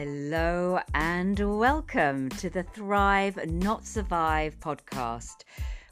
[0.00, 5.42] Hello and welcome to the Thrive Not Survive podcast,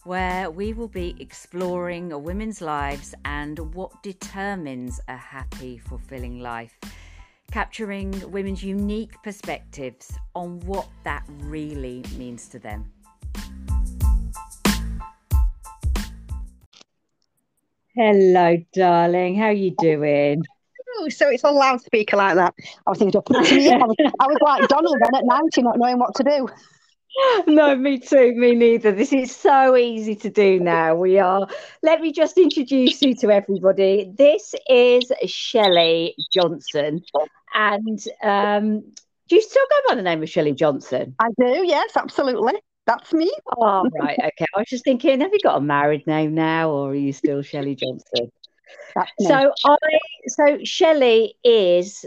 [0.04, 6.78] where we will be exploring women's lives and what determines a happy, fulfilling life,
[7.50, 12.92] capturing women's unique perspectives on what that really means to them.
[17.96, 19.34] Hello, darling.
[19.34, 20.44] How are you doing?
[21.08, 22.54] So it's a loudspeaker like that.
[22.86, 23.70] I was thinking, put it to me.
[23.72, 26.48] I was, I was like Donald then at 90, not knowing what to do.
[27.46, 28.92] No, me too, me neither.
[28.92, 30.94] This is so easy to do now.
[30.94, 31.48] We are,
[31.82, 34.12] let me just introduce you to everybody.
[34.16, 37.02] This is Shelley Johnson.
[37.54, 38.80] And um,
[39.28, 41.14] do you still go by the name of Shelley Johnson?
[41.18, 42.54] I do, yes, absolutely.
[42.86, 43.32] That's me.
[43.56, 44.18] Oh, right.
[44.18, 44.46] Okay.
[44.54, 47.42] I was just thinking, have you got a married name now or are you still
[47.42, 48.30] Shelley Johnson?
[49.20, 49.76] So I
[50.26, 52.04] so Shelley is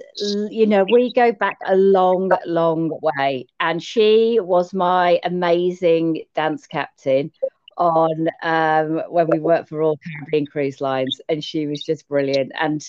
[0.52, 3.47] you know we go back a long long way.
[3.59, 7.31] And she was my amazing dance captain
[7.78, 11.20] on um, when we worked for Royal Caribbean Cruise Lines.
[11.30, 12.52] And she was just brilliant.
[12.59, 12.86] And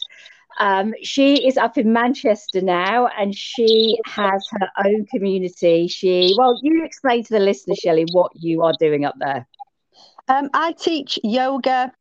[0.58, 3.06] um, she is up in Manchester now.
[3.18, 5.88] And she has her own community.
[5.88, 9.46] She well you explain to the listener Shelley what you are doing up there.
[10.28, 11.92] Um, I teach yoga,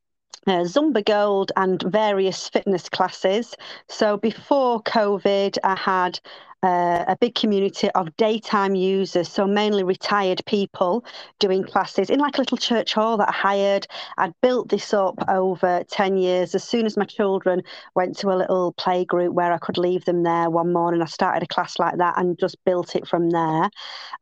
[0.48, 3.56] uh, Zumba Gold and various fitness classes.
[3.88, 6.20] So before COVID, I had
[6.62, 11.06] uh, a big community of daytime users, so mainly retired people
[11.40, 13.88] doing classes in like a little church hall that I hired.
[14.18, 16.54] I'd built this up over 10 years.
[16.56, 17.64] As soon as my children
[17.96, 21.06] went to a little play group where I could leave them there one morning, I
[21.06, 23.70] started a class like that and just built it from there.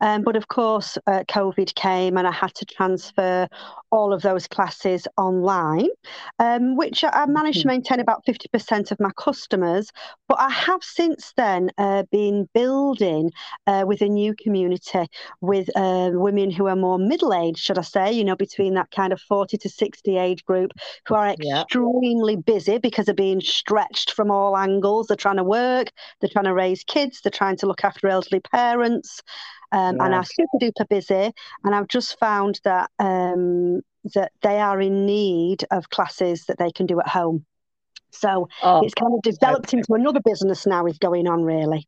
[0.00, 3.48] Um, but of course, uh, COVID came and I had to transfer
[3.90, 5.88] all of those classes online,
[6.38, 7.76] um, which I managed to mm-hmm.
[7.76, 9.90] maintain about 50% of my customers.
[10.28, 13.30] But I have since then uh, been been building
[13.66, 15.06] uh, with a new community
[15.40, 18.90] with uh, women who are more middle aged, should I say, you know, between that
[18.90, 20.72] kind of 40 to 60 age group
[21.06, 22.40] who are extremely yeah.
[22.54, 25.06] busy because they're being stretched from all angles.
[25.06, 25.88] They're trying to work,
[26.20, 29.22] they're trying to raise kids, they're trying to look after elderly parents.
[29.70, 30.04] Um, yeah.
[30.06, 31.32] and are super duper busy.
[31.64, 33.82] And I've just found that um,
[34.14, 37.44] that they are in need of classes that they can do at home.
[38.10, 39.78] So oh, it's kind of developed okay.
[39.78, 41.86] into another business now is going on really.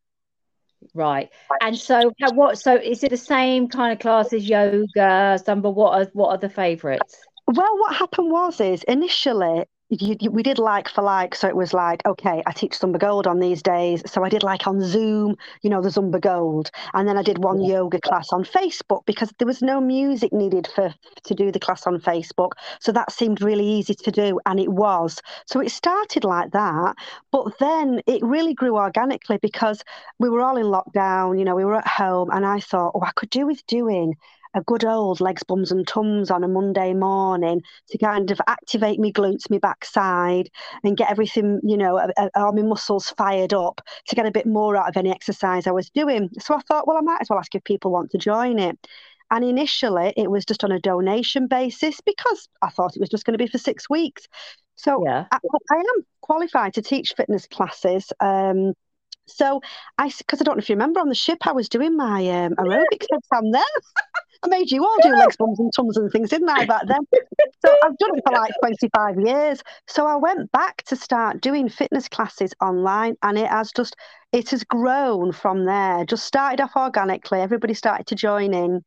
[0.95, 1.31] Right.
[1.61, 5.73] And so what so is it the same kind of classes, yoga, Zumba?
[5.73, 7.17] What are what are the favourites?
[7.47, 11.56] Well, what happened was is initially you, you, we did like for like, so it
[11.56, 14.81] was like, okay, I teach Zumba Gold on these days, so I did like on
[14.81, 17.75] Zoom, you know, the Zumba Gold, and then I did one yeah.
[17.75, 21.87] yoga class on Facebook because there was no music needed for to do the class
[21.87, 25.21] on Facebook, so that seemed really easy to do, and it was.
[25.47, 26.95] So it started like that,
[27.33, 29.83] but then it really grew organically because
[30.21, 33.03] we were all in lockdown, you know, we were at home, and I thought, oh,
[33.03, 34.15] I could do with doing
[34.55, 38.99] a good old legs, bums, and tums on a Monday morning to kind of activate
[38.99, 40.50] me glutes, me backside,
[40.84, 42.00] and get everything, you know,
[42.34, 45.72] all my muscles fired up to get a bit more out of any exercise I
[45.72, 46.31] was doing.
[46.38, 48.78] So I thought, well, I might as well ask if people want to join it.
[49.33, 53.25] And initially, it was just on a donation basis because I thought it was just
[53.25, 54.27] going to be for six weeks.
[54.75, 55.27] So yeah.
[55.31, 55.38] I,
[55.71, 58.12] I am qualified to teach fitness classes.
[58.19, 58.75] Um,
[59.27, 59.61] so
[59.99, 62.28] I, because I don't know if you remember on the ship, I was doing my
[62.28, 63.62] um, aerobics exam there.
[64.43, 67.01] I made you all do legs, bums, and tums and things, didn't I, back then?
[67.65, 69.62] so I've done it for like 25 years.
[69.87, 73.97] So I went back to start doing fitness classes online, and it has just
[74.33, 76.05] it has grown from there.
[76.05, 77.41] Just started off organically.
[77.41, 78.83] Everybody started to join in.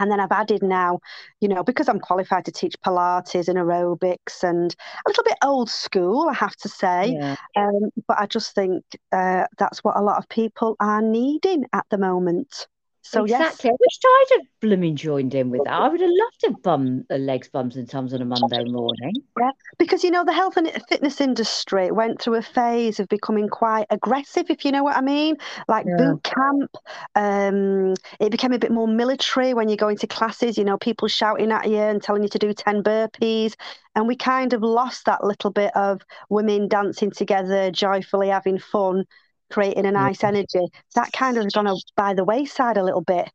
[0.00, 0.98] And then I've added now,
[1.40, 4.74] you know, because I'm qualified to teach Pilates and aerobics and
[5.06, 7.18] a little bit old school, I have to say.
[7.20, 7.36] Yeah.
[7.54, 11.84] Um, but I just think uh, that's what a lot of people are needing at
[11.90, 12.66] the moment.
[13.10, 13.70] So exactly.
[13.70, 13.74] yes.
[13.74, 15.72] I wish I'd have blooming joined in with that.
[15.72, 19.14] I would have loved to bum uh, legs, bums, and tums on a Monday morning.
[19.36, 19.50] Yeah,
[19.80, 23.86] because you know the health and fitness industry went through a phase of becoming quite
[23.90, 25.38] aggressive, if you know what I mean.
[25.66, 25.96] Like yeah.
[25.96, 26.70] boot camp,
[27.16, 30.56] um, it became a bit more military when you go into classes.
[30.56, 33.54] You know, people shouting at you and telling you to do ten burpees,
[33.96, 39.04] and we kind of lost that little bit of women dancing together, joyfully having fun
[39.50, 40.66] creating a nice energy.
[40.94, 43.30] That kind of has gone by the wayside a little bit.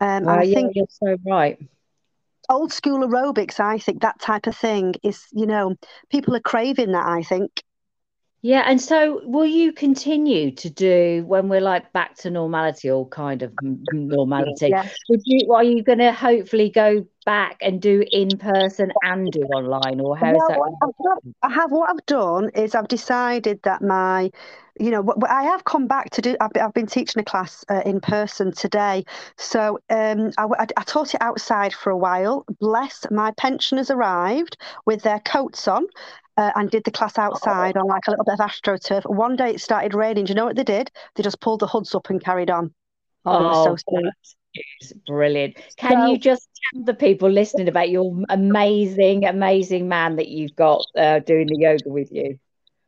[0.00, 1.58] Um, I yeah, think you're so right.
[2.48, 5.76] Old school aerobics, I think that type of thing is, you know,
[6.10, 7.06] people are craving that.
[7.06, 7.62] I think.
[8.42, 13.06] Yeah, and so will you continue to do when we're like back to normality or
[13.06, 14.72] kind of normality?
[15.10, 19.42] Would you are you going to hopefully go back and do in person and do
[19.42, 21.34] online, or how no, is that?
[21.42, 24.32] I have what I've done is I've decided that my
[24.80, 26.36] you know, I have come back to do.
[26.40, 29.04] I've, I've been teaching a class uh, in person today,
[29.36, 30.46] so um, I,
[30.76, 32.46] I, taught it outside for a while.
[32.58, 34.56] Bless my pensioners arrived
[34.86, 35.86] with their coats on.
[36.36, 39.02] Uh, and did the class outside on like a little bit of astroturf.
[39.04, 40.24] One day it started raining.
[40.24, 40.90] Do you know what they did?
[41.14, 42.72] They just pulled the hoods up and carried on.
[43.26, 44.36] Oh, so it's
[45.06, 45.56] brilliant.
[45.76, 50.56] Can so, you just tell the people listening about your amazing, amazing man that you've
[50.56, 52.38] got uh, doing the yoga with you?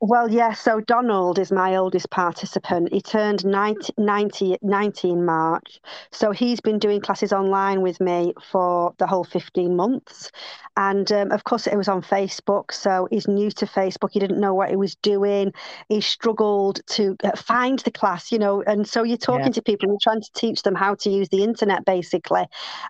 [0.05, 0.53] Well, yeah.
[0.53, 2.93] So Donald is my oldest participant.
[2.93, 5.81] He turned 90, 90, 90 in March.
[6.11, 10.33] So he's been doing classes online with me for the whole 15 months.
[10.77, 12.73] And um, of course, it was on Facebook.
[12.73, 14.11] So he's new to Facebook.
[14.11, 15.53] He didn't know what he was doing.
[15.89, 18.61] He struggled to uh, find the class, you know.
[18.67, 19.53] And so you're talking yeah.
[19.53, 22.47] to people, you're trying to teach them how to use the internet, basically.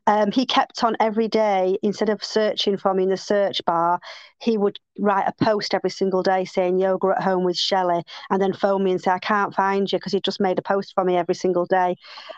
[0.06, 4.00] Um, he kept on every day, instead of searching for me in the search bar,
[4.38, 8.41] he would write a post every single day saying yoga at home with Shelley and
[8.41, 10.93] then phone me and say I can't find you because he just made a post
[10.94, 11.97] for me every single day.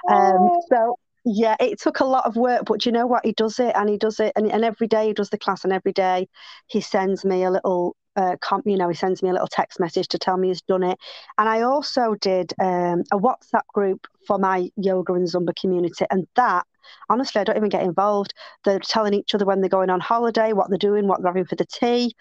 [0.09, 3.25] Um, so yeah, it took a lot of work, but you know what?
[3.25, 5.65] He does it and he does it and, and every day he does the class
[5.65, 6.29] and every day
[6.67, 10.09] he sends me a little uh, you know, he sends me a little text message
[10.09, 10.99] to tell me he's done it.
[11.39, 16.27] And I also did um, a WhatsApp group for my yoga and Zumba community, and
[16.37, 16.65] that
[17.09, 18.35] honestly, I don't even get involved.
[18.65, 21.47] They're telling each other when they're going on holiday, what they're doing, what they're having
[21.47, 22.15] for the tea.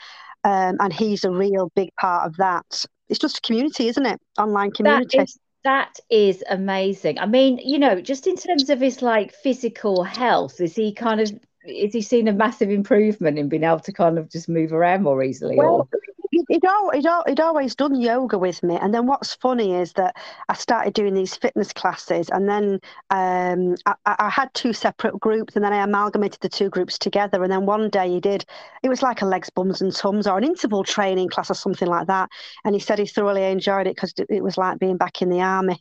[0.43, 2.85] Um, and he's a real big part of that.
[3.09, 4.19] It's just a community, isn't it?
[4.37, 5.17] Online community.
[5.17, 7.19] That is, that is amazing.
[7.19, 11.21] I mean, you know, just in terms of his like physical health, is he kind
[11.21, 11.31] of
[11.65, 15.03] is he seen a massive improvement in being able to kind of just move around
[15.03, 15.55] more easily?
[15.55, 15.99] Well, or?
[16.33, 16.63] He'd,
[16.93, 18.77] he'd, he'd always done yoga with me.
[18.77, 20.15] And then what's funny is that
[20.49, 25.55] I started doing these fitness classes, and then um, I, I, had two separate groups,
[25.55, 27.43] and then I amalgamated the two groups together.
[27.43, 28.45] And then one day he did,
[28.81, 31.87] it was like a legs, bums, and tums, or an interval training class, or something
[31.87, 32.29] like that.
[32.65, 35.41] And he said he thoroughly enjoyed it because it was like being back in the
[35.41, 35.79] army.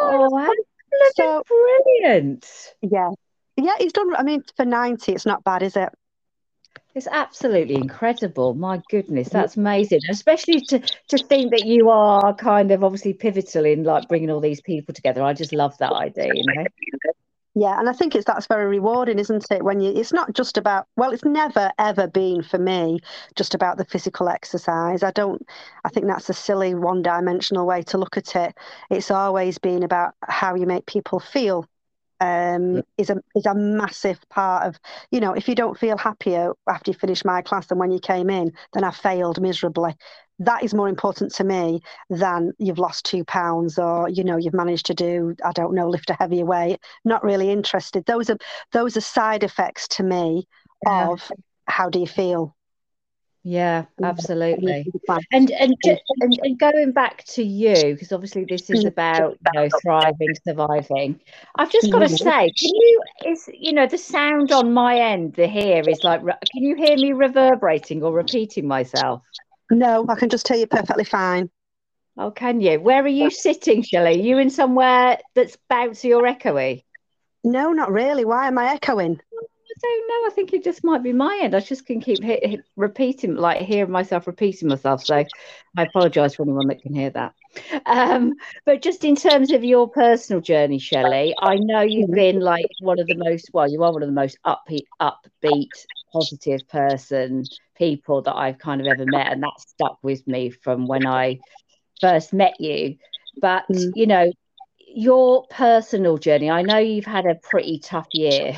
[0.00, 0.54] Oh,
[1.16, 2.46] so brilliant!
[2.82, 3.10] Yeah,
[3.56, 4.14] yeah, he's done.
[4.16, 5.90] I mean, for ninety, it's not bad, is it?
[6.94, 8.54] It's absolutely incredible.
[8.54, 10.00] My goodness, that's amazing.
[10.08, 10.78] Especially to
[11.08, 14.94] to think that you are kind of obviously pivotal in like bringing all these people
[14.94, 15.22] together.
[15.22, 16.32] I just love that idea.
[16.34, 16.64] You know.
[17.58, 19.64] Yeah, and I think it's that's very rewarding, isn't it?
[19.64, 20.86] When you, it's not just about.
[20.96, 23.00] Well, it's never ever been for me
[23.34, 25.02] just about the physical exercise.
[25.02, 25.46] I don't.
[25.84, 28.54] I think that's a silly one-dimensional way to look at it.
[28.90, 31.66] It's always been about how you make people feel
[32.20, 32.82] um, yeah.
[32.98, 34.78] is a is a massive part of
[35.10, 38.00] you know if you don't feel happier after you finish my class than when you
[38.00, 39.94] came in then I failed miserably
[40.38, 41.80] that is more important to me
[42.10, 45.88] than you've lost two pounds or you know you've managed to do I don't know
[45.88, 48.38] lift a heavier weight not really interested those are
[48.72, 50.46] those are side effects to me
[50.84, 51.10] yeah.
[51.10, 51.30] of
[51.66, 52.54] how do you feel
[53.48, 54.92] yeah, absolutely.
[55.30, 59.68] And and, and and going back to you, because obviously this is about you know
[59.82, 61.20] thriving, surviving.
[61.54, 62.16] I've just got to mm-hmm.
[62.16, 66.22] say, can you is you know the sound on my end, the here is like,
[66.22, 69.22] can you hear me reverberating or repeating myself?
[69.70, 71.48] No, I can just hear you perfectly fine.
[72.18, 72.80] Oh, can you?
[72.80, 74.18] Where are you sitting, Shelley?
[74.18, 76.82] Are you in somewhere that's bouncy or echoey?
[77.44, 78.24] No, not really.
[78.24, 79.20] Why am I echoing?
[79.80, 80.26] Don't know.
[80.26, 81.54] I think it just might be my end.
[81.54, 85.04] I just can keep hit, hit, repeating, like hearing myself repeating myself.
[85.04, 85.16] So
[85.76, 87.34] I apologise for anyone that can hear that.
[87.84, 88.34] Um,
[88.64, 92.98] but just in terms of your personal journey, Shelley, I know you've been like one
[92.98, 95.68] of the most, well, you are one of the most upbeat, upbeat,
[96.12, 97.44] positive person
[97.76, 101.38] people that I've kind of ever met, and that stuck with me from when I
[102.00, 102.96] first met you.
[103.40, 103.92] But mm.
[103.94, 104.32] you know,
[104.78, 108.56] your personal journey, I know you've had a pretty tough year.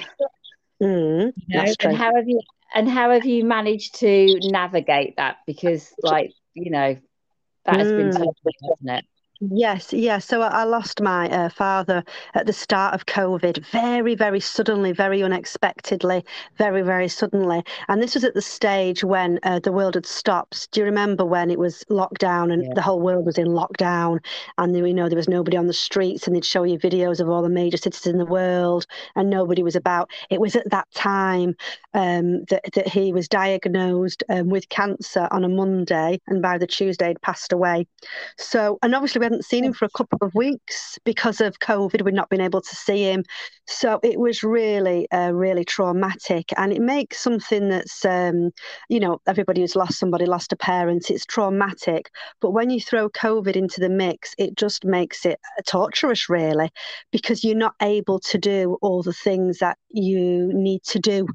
[0.82, 2.40] Mm, you know, and how have you
[2.74, 5.38] and how have you managed to navigate that?
[5.46, 6.96] Because like, you know,
[7.64, 7.96] that has mm.
[7.96, 8.36] been tough,
[8.70, 9.04] hasn't it?
[9.40, 10.24] Yes, yes.
[10.24, 12.02] So I lost my uh, father
[12.34, 16.24] at the start of COVID, very, very suddenly, very unexpectedly,
[16.56, 17.62] very, very suddenly.
[17.86, 20.72] And this was at the stage when uh, the world had stopped.
[20.72, 22.74] Do you remember when it was lockdown and yeah.
[22.74, 24.18] the whole world was in lockdown?
[24.58, 27.28] And you know there was nobody on the streets, and they'd show you videos of
[27.28, 30.10] all the major cities in the world, and nobody was about.
[30.30, 31.54] It was at that time
[31.94, 36.66] um, that that he was diagnosed um, with cancer on a Monday, and by the
[36.66, 37.86] Tuesday had passed away.
[38.36, 42.02] So, and obviously we hadn't seen him for a couple of weeks because of COVID.
[42.02, 43.24] We'd not been able to see him.
[43.66, 46.52] So it was really, uh, really traumatic.
[46.56, 48.50] And it makes something that's, um,
[48.88, 52.10] you know, everybody who's lost somebody, lost a parent, it's traumatic.
[52.40, 56.70] But when you throw COVID into the mix, it just makes it torturous, really,
[57.12, 61.26] because you're not able to do all the things that you need to do.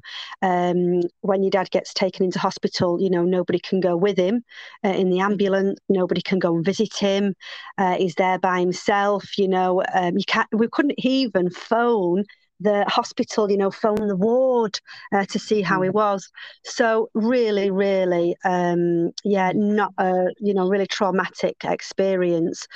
[0.42, 4.44] Um, when your dad gets taken into hospital, you know, nobody can go with him
[4.84, 5.78] uh, in the ambulance.
[5.88, 7.34] Nobody can go and visit him.
[7.78, 9.38] Uh, he's there by himself.
[9.38, 10.48] You know, um, you can't.
[10.52, 12.24] We couldn't even phone
[12.60, 14.78] the hospital, you know, phone the ward
[15.12, 15.94] uh, to see how he mm.
[15.94, 16.30] was.
[16.64, 22.66] So really, really, um, yeah, not a you know really traumatic experience,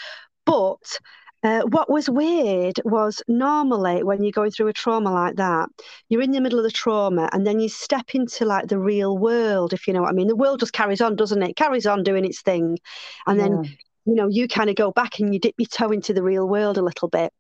[0.45, 0.99] but.
[1.45, 5.69] Uh, what was weird was normally when you're going through a trauma like that,
[6.09, 9.17] you're in the middle of the trauma and then you step into like the real
[9.17, 10.27] world, if you know what I mean.
[10.27, 11.51] The world just carries on, doesn't it?
[11.51, 12.79] it carries on doing its thing.
[13.27, 13.49] And yeah.
[13.49, 13.65] then,
[14.05, 16.49] you know, you kind of go back and you dip your toe into the real
[16.49, 17.33] world a little bit.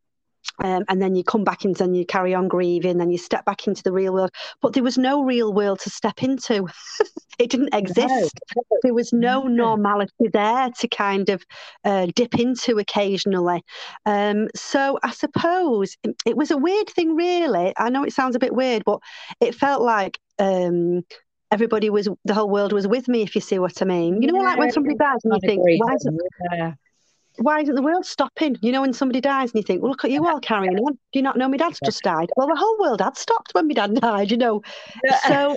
[0.61, 3.45] Um, and then you come back into and you carry on grieving, then you step
[3.45, 4.31] back into the real world.
[4.61, 6.67] But there was no real world to step into.
[7.39, 8.41] it didn't exist.
[8.57, 8.63] No.
[8.83, 11.45] There was no normality there to kind of
[11.85, 13.63] uh, dip into occasionally.
[14.05, 17.73] Um, so I suppose it was a weird thing, really.
[17.77, 19.01] I know it sounds a bit weird, but
[19.41, 21.05] it felt like um,
[21.53, 24.23] everybody was, the whole world was with me, if you see what I mean.
[24.23, 26.75] You know, yeah, like when somebody dies and you think, why is it?
[27.39, 28.57] Why isn't the world stopping?
[28.61, 30.93] You know, when somebody dies and you think, well, look at you all carrying on.
[30.93, 32.31] Do you not know my dad's just died?
[32.37, 34.63] Well, the whole world had stopped when my dad died, you know.
[35.27, 35.57] So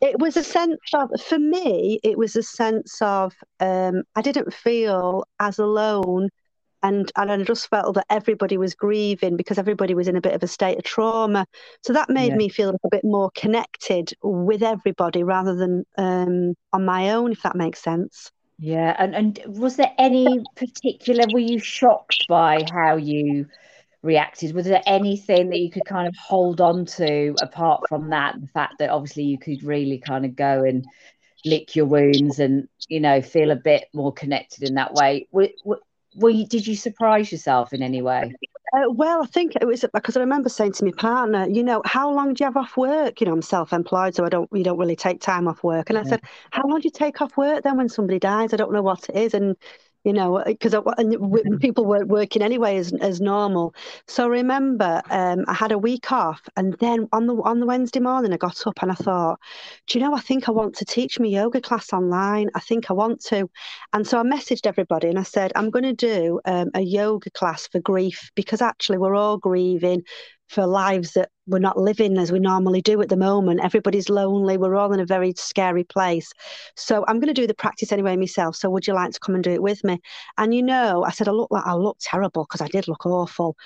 [0.00, 4.52] it was a sense of, for me, it was a sense of, um, I didn't
[4.52, 6.28] feel as alone.
[6.82, 10.32] And, and I just felt that everybody was grieving because everybody was in a bit
[10.32, 11.44] of a state of trauma.
[11.82, 12.36] So that made yeah.
[12.36, 17.42] me feel a bit more connected with everybody rather than um, on my own, if
[17.42, 18.32] that makes sense.
[18.62, 21.24] Yeah, and and was there any particular?
[21.32, 23.46] Were you shocked by how you
[24.02, 24.54] reacted?
[24.54, 28.38] Was there anything that you could kind of hold on to apart from that?
[28.38, 30.86] The fact that obviously you could really kind of go and
[31.46, 35.26] lick your wounds and you know feel a bit more connected in that way.
[35.32, 35.80] Were, were,
[36.14, 38.34] were you, did you surprise yourself in any way?
[38.72, 41.82] Uh, well, I think it was because I remember saying to my partner, you know,
[41.84, 43.20] how long do you have off work?
[43.20, 45.90] You know, I'm self-employed, so I don't, you don't really take time off work.
[45.90, 46.20] And I said,
[46.52, 48.52] how long do you take off work then when somebody dies?
[48.52, 49.34] I don't know what it is.
[49.34, 49.56] And
[50.04, 51.56] you know, because mm-hmm.
[51.58, 53.74] people weren't working anyway as, as normal.
[54.06, 57.66] So I remember, um, I had a week off, and then on the on the
[57.66, 59.38] Wednesday morning, I got up and I thought,
[59.86, 62.48] do you know, I think I want to teach my yoga class online.
[62.54, 63.48] I think I want to,
[63.92, 67.30] and so I messaged everybody and I said, I'm going to do um, a yoga
[67.30, 70.02] class for grief because actually we're all grieving
[70.50, 73.60] for lives that we're not living as we normally do at the moment.
[73.62, 74.56] Everybody's lonely.
[74.56, 76.32] We're all in a very scary place.
[76.76, 78.56] So I'm going to do the practice anyway myself.
[78.56, 80.00] So would you like to come and do it with me?
[80.38, 83.06] And you know, I said I look like I look terrible because I did look
[83.06, 83.56] awful.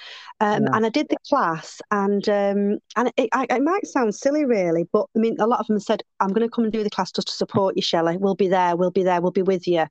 [0.41, 0.71] Um, yeah.
[0.75, 4.85] And I did the class, and um, and it, it, it might sound silly, really,
[4.93, 6.91] but I mean, a lot of them said, "I'm going to come and do the
[6.91, 8.19] class just to support you, Shelley.
[8.19, 8.77] We'll be there.
[8.77, 9.23] We'll be there.
[9.23, 9.87] We'll be with you."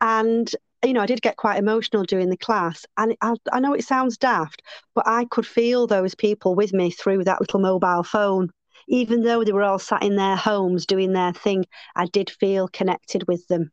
[0.00, 0.48] And
[0.84, 2.86] you know, I did get quite emotional during the class.
[2.96, 4.62] And I, I, know it sounds daft,
[4.94, 8.50] but I could feel those people with me through that little mobile phone.
[8.88, 12.68] Even though they were all sat in their homes doing their thing, I did feel
[12.68, 13.70] connected with them.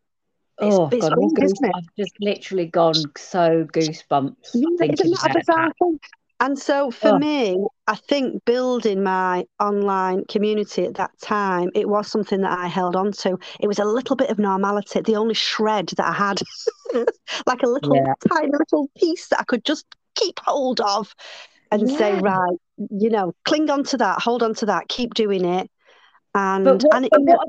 [0.59, 4.51] It's, oh, it's God, weird, I've just literally gone so goosebumps.
[4.53, 5.99] Yeah, isn't that a bizarre thing?
[6.39, 7.19] And so for oh.
[7.19, 12.67] me, I think building my online community at that time, it was something that I
[12.67, 13.37] held on to.
[13.59, 16.41] It was a little bit of normality, the only shred that I had,
[17.45, 18.13] like a little yeah.
[18.27, 21.15] tiny little piece that I could just keep hold of
[21.71, 21.97] and yeah.
[21.97, 22.57] say, right,
[22.89, 25.69] you know, cling on to that, hold on to that, keep doing it.
[26.33, 27.47] And, what, and it, what,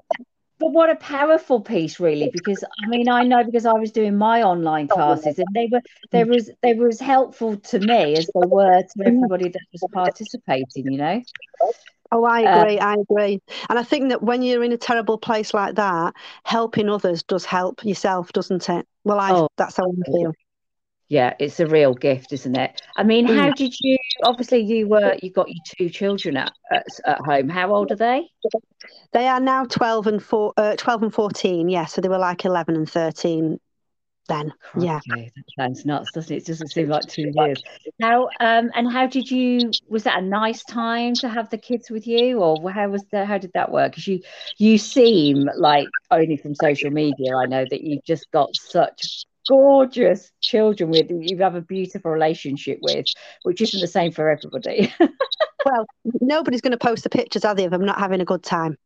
[0.58, 4.16] but what a powerful piece, really, because I mean, I know because I was doing
[4.16, 5.82] my online classes and they were
[6.12, 9.84] they was they were as helpful to me as they were to everybody that was
[9.92, 11.22] participating, you know.
[12.12, 12.78] Oh, I uh, agree.
[12.78, 13.42] I agree.
[13.68, 17.44] And I think that when you're in a terrible place like that, helping others does
[17.44, 18.86] help yourself, doesn't it?
[19.04, 20.32] Well, I oh, that's how I feel
[21.08, 22.82] yeah it's a real gift isn't it?
[22.96, 23.54] I mean how mm.
[23.54, 27.48] did you obviously you were you got your two children at, at, at home.
[27.48, 28.28] How old are they?
[29.12, 32.44] They are now 12 and 4 uh, 12 and 14 yeah so they were like
[32.44, 33.58] 11 and 13
[34.28, 35.00] then Crikey, yeah.
[35.06, 36.42] that sounds nuts doesn't it?
[36.42, 37.62] It doesn't seem like two years.
[38.02, 41.90] How um and how did you was that a nice time to have the kids
[41.90, 43.92] with you or how was the how did that work?
[43.92, 44.20] Because you
[44.58, 50.32] you seem like only from social media i know that you've just got such gorgeous
[50.40, 53.06] children with you have a beautiful relationship with,
[53.42, 54.92] which isn't the same for everybody.
[55.00, 55.86] well,
[56.20, 58.76] nobody's going to post the pictures, are they, of them not having a good time?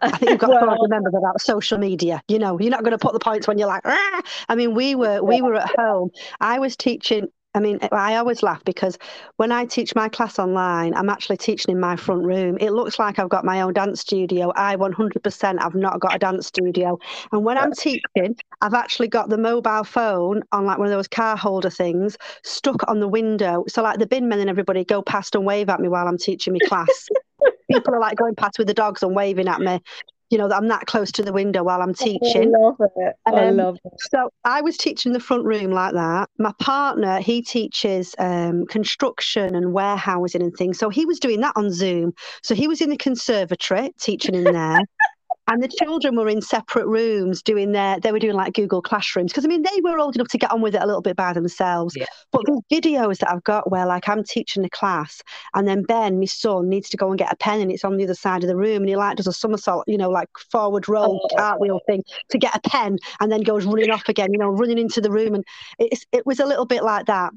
[0.00, 2.22] I think you've got well, to remember about social media.
[2.28, 4.22] You know, you're not going to put the points when you're like, ah!
[4.48, 6.10] I mean, we were we were at home.
[6.40, 8.96] I was teaching I mean, I always laugh because
[9.36, 12.56] when I teach my class online, I'm actually teaching in my front room.
[12.58, 14.52] It looks like I've got my own dance studio.
[14.56, 16.98] I 100% have not got a dance studio.
[17.30, 21.08] And when I'm teaching, I've actually got the mobile phone on like one of those
[21.08, 23.64] car holder things stuck on the window.
[23.68, 26.18] So, like the bin men and everybody go past and wave at me while I'm
[26.18, 27.08] teaching my class.
[27.70, 29.80] People are like going past with the dogs and waving at me
[30.32, 32.54] you know, that I'm that close to the window while I'm teaching.
[32.54, 33.14] I love it.
[33.26, 33.92] Um, I love it.
[34.10, 36.30] So I was teaching the front room like that.
[36.38, 40.78] My partner, he teaches um, construction and warehousing and things.
[40.78, 42.14] So he was doing that on Zoom.
[42.42, 44.80] So he was in the conservatory teaching in there
[45.48, 49.32] and the children were in separate rooms doing their they were doing like google classrooms
[49.32, 51.16] because i mean they were old enough to get on with it a little bit
[51.16, 52.06] by themselves yeah.
[52.30, 55.22] but the videos that i've got where like i'm teaching a class
[55.54, 57.96] and then ben my son needs to go and get a pen and it's on
[57.96, 60.28] the other side of the room and he like does a somersault you know like
[60.50, 61.36] forward roll oh.
[61.36, 64.78] cartwheel thing to get a pen and then goes running off again you know running
[64.78, 65.44] into the room and
[65.78, 67.32] it's, it was a little bit like that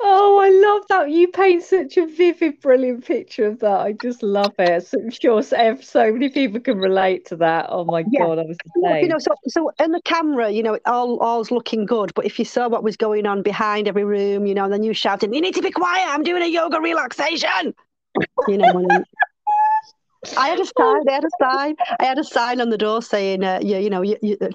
[0.00, 1.10] Oh, I love that.
[1.10, 3.80] You paint such a vivid, brilliant picture of that.
[3.80, 4.86] I just love it.
[4.86, 7.66] So I'm sure so, so many people can relate to that.
[7.68, 8.20] Oh my yeah.
[8.20, 9.02] God, I was the same.
[9.02, 12.12] You know, so, so in the camera, you know, all all's looking good.
[12.14, 14.82] But if you saw what was going on behind every room, you know, and then
[14.82, 17.74] you shouting, you need to be quiet, I'm doing a yoga relaxation.
[18.46, 18.88] You know,
[20.36, 21.08] I had a sign.
[21.08, 21.76] I had a sign.
[22.00, 24.02] I had a sign on the door saying, uh, you, you know,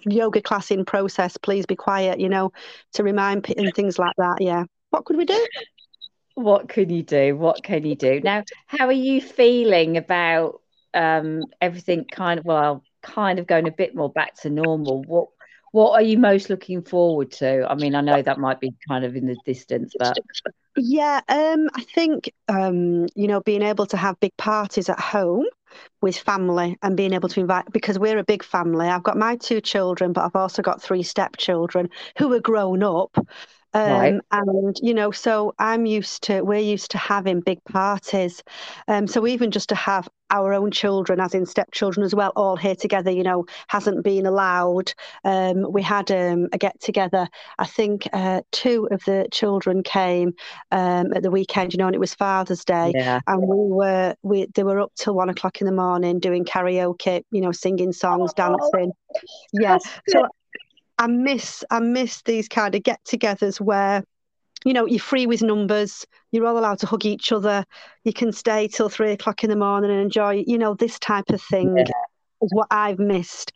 [0.05, 1.37] yoga class in process.
[1.37, 2.19] Please be quiet.
[2.19, 2.51] You know,
[2.93, 4.37] to remind and things like that.
[4.41, 5.47] Yeah what could we do?
[6.35, 7.35] What can you do?
[7.35, 8.21] What can you do?
[8.21, 10.61] Now, how are you feeling about
[10.93, 15.03] um, everything kind of, well, kind of going a bit more back to normal?
[15.03, 15.29] What
[15.71, 17.69] what are you most looking forward to?
[17.69, 20.17] I mean, I know that might be kind of in the distance, but
[20.75, 25.45] yeah, um, I think um, you know, being able to have big parties at home
[26.01, 28.87] with family and being able to invite because we're a big family.
[28.87, 33.15] I've got my two children, but I've also got three stepchildren who are grown up.
[33.73, 34.19] Um, right.
[34.31, 38.43] And, you know, so I'm used to, we're used to having big parties.
[38.87, 42.55] Um, so even just to have our own children, as in stepchildren as well, all
[42.55, 44.93] here together, you know, hasn't been allowed.
[45.23, 47.27] Um, we had um, a get together.
[47.57, 50.33] I think uh, two of the children came
[50.71, 53.19] um, at the weekend, you know, and it was Father's Day, yeah.
[53.27, 57.23] and we were we they were up till one o'clock in the morning doing karaoke,
[57.31, 58.91] you know, singing songs, oh, dancing.
[59.53, 59.77] Yeah.
[60.09, 60.27] So
[60.99, 64.03] I miss I miss these kind of get-togethers where
[64.65, 67.65] you know you're free with numbers you're all allowed to hug each other
[68.03, 71.29] you can stay till three o'clock in the morning and enjoy you know this type
[71.29, 71.85] of thing yeah.
[72.41, 73.53] is what i've missed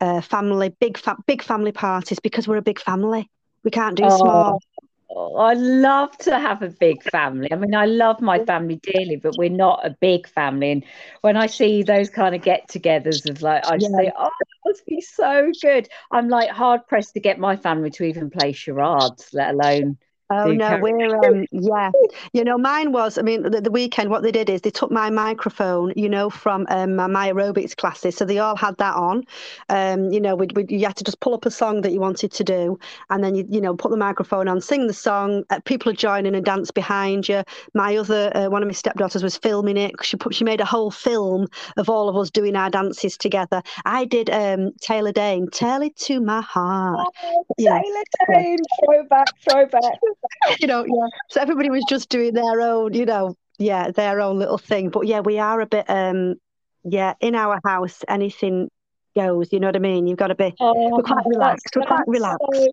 [0.00, 3.28] uh, family big fa- big family parties because we're a big family
[3.64, 4.60] we can't do oh, small
[5.08, 7.48] Oh, I love to have a big family.
[7.52, 10.72] I mean, I love my family dearly, but we're not a big family.
[10.72, 10.84] And
[11.20, 13.96] when I see those kind of get-togethers of like, I just yeah.
[13.96, 17.90] say, "Oh, it must be so good." I'm like hard pressed to get my family
[17.90, 19.96] to even play charades, let alone
[20.28, 21.92] Oh no, we're um, yeah,
[22.32, 23.16] you know, mine was.
[23.16, 26.30] I mean, the, the, weekend, what they did is they took my microphone, you know,
[26.30, 29.22] from um, my aerobics classes, so they all had that on.
[29.68, 32.32] Um, you know, we you had to just pull up a song that you wanted
[32.32, 32.76] to do,
[33.10, 35.44] and then you you know put the microphone on, sing the song.
[35.50, 37.44] Uh, people are joining and dance behind you.
[37.74, 39.92] My other uh, one of my stepdaughters was filming it.
[40.02, 43.62] She put she made a whole film of all of us doing our dances together.
[43.84, 47.06] I did um, Taylor Dayne, tell it to my heart.
[47.22, 48.02] Oh, Taylor
[48.34, 49.82] Dayne, throwback, throwback.
[50.60, 51.06] you know, yeah.
[51.30, 54.90] So everybody was just doing their own, you know, yeah, their own little thing.
[54.90, 56.36] But yeah, we are a bit, um,
[56.84, 58.70] yeah, in our house, anything
[59.14, 59.52] goes.
[59.52, 60.06] You know what I mean?
[60.06, 60.54] You've got to be.
[60.60, 61.74] Oh, we're quite relaxed.
[61.74, 62.44] We're quite relaxed.
[62.52, 62.68] So,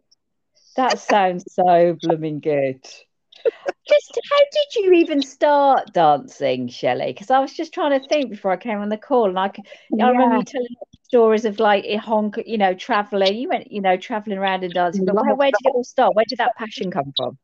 [0.76, 2.82] that sounds so blooming good.
[3.88, 7.08] just how did you even start dancing, Shelley?
[7.08, 9.50] Because I was just trying to think before I came on the call, and I,
[9.50, 10.08] could, yeah.
[10.08, 10.68] I remember you telling
[11.14, 13.36] stories of like Hong, Kong, you know, traveling.
[13.36, 15.06] You went, you know, traveling around and dancing.
[15.06, 16.16] But where, where did it all start?
[16.16, 17.38] Where did that passion come from?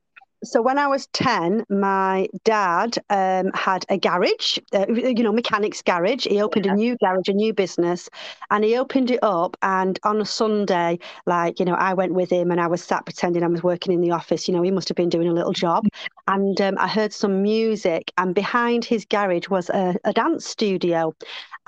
[0.43, 5.81] So when I was 10, my dad um, had a garage, uh, you know, mechanics
[5.81, 6.25] garage.
[6.25, 6.73] He opened yeah.
[6.73, 8.09] a new garage, a new business,
[8.49, 9.57] and he opened it up.
[9.61, 13.05] And on a Sunday, like, you know, I went with him and I was sat
[13.05, 14.47] pretending I was working in the office.
[14.47, 15.85] You know, he must have been doing a little job.
[16.27, 21.13] And um, I heard some music, and behind his garage was a, a dance studio.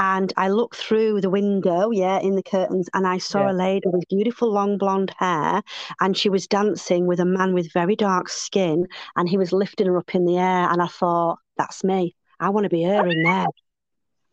[0.01, 3.51] And I looked through the window, yeah, in the curtains, and I saw yeah.
[3.51, 5.61] a lady with beautiful long blonde hair,
[5.99, 8.60] and she was dancing with a man with very dark skin,
[9.15, 10.69] and he was lifting her up in the air.
[10.69, 12.15] And I thought, that's me.
[12.39, 13.47] I want to be her in there.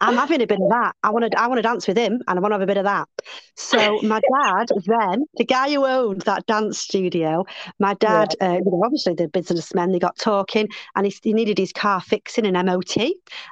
[0.01, 0.95] I'm having a bit of that.
[1.03, 2.67] I want to, I want to dance with him, and I want to have a
[2.67, 3.09] bit of that.
[3.57, 7.45] So my dad, then the guy who owned that dance studio,
[7.81, 8.51] my dad, yeah.
[8.51, 12.01] uh, you know, obviously the businessmen, they got talking, and he, he needed his car
[12.01, 12.97] fixing an MOT,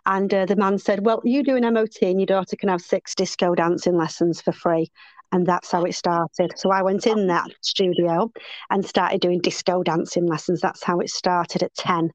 [0.06, 2.80] and uh, the man said, "Well, you do an MOT, and your daughter can have
[2.80, 4.92] six disco dancing lessons for free."
[5.36, 6.54] And that's how it started.
[6.56, 8.32] So I went in that studio
[8.70, 10.62] and started doing disco dancing lessons.
[10.62, 12.10] That's how it started at 10.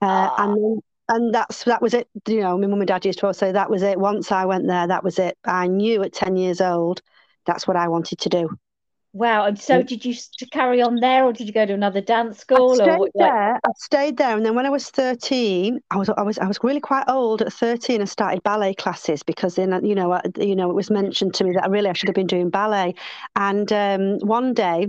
[0.00, 2.08] Uh, and then and that's that was it.
[2.28, 3.98] You know, my mum and dad used to always say that was it.
[3.98, 5.36] Once I went there, that was it.
[5.44, 7.02] I knew at ten years old
[7.46, 8.48] that's what I wanted to do.
[9.14, 9.44] Wow!
[9.44, 10.14] And so, did you
[10.50, 12.72] carry on there, or did you go to another dance school?
[12.72, 13.54] I stayed or, there.
[13.56, 16.58] I stayed there, and then when I was thirteen, I was I was I was
[16.62, 17.42] really quite old.
[17.42, 21.34] At thirteen, I started ballet classes because then you know you know it was mentioned
[21.34, 22.94] to me that I really I should have been doing ballet.
[23.36, 24.88] And um, one day,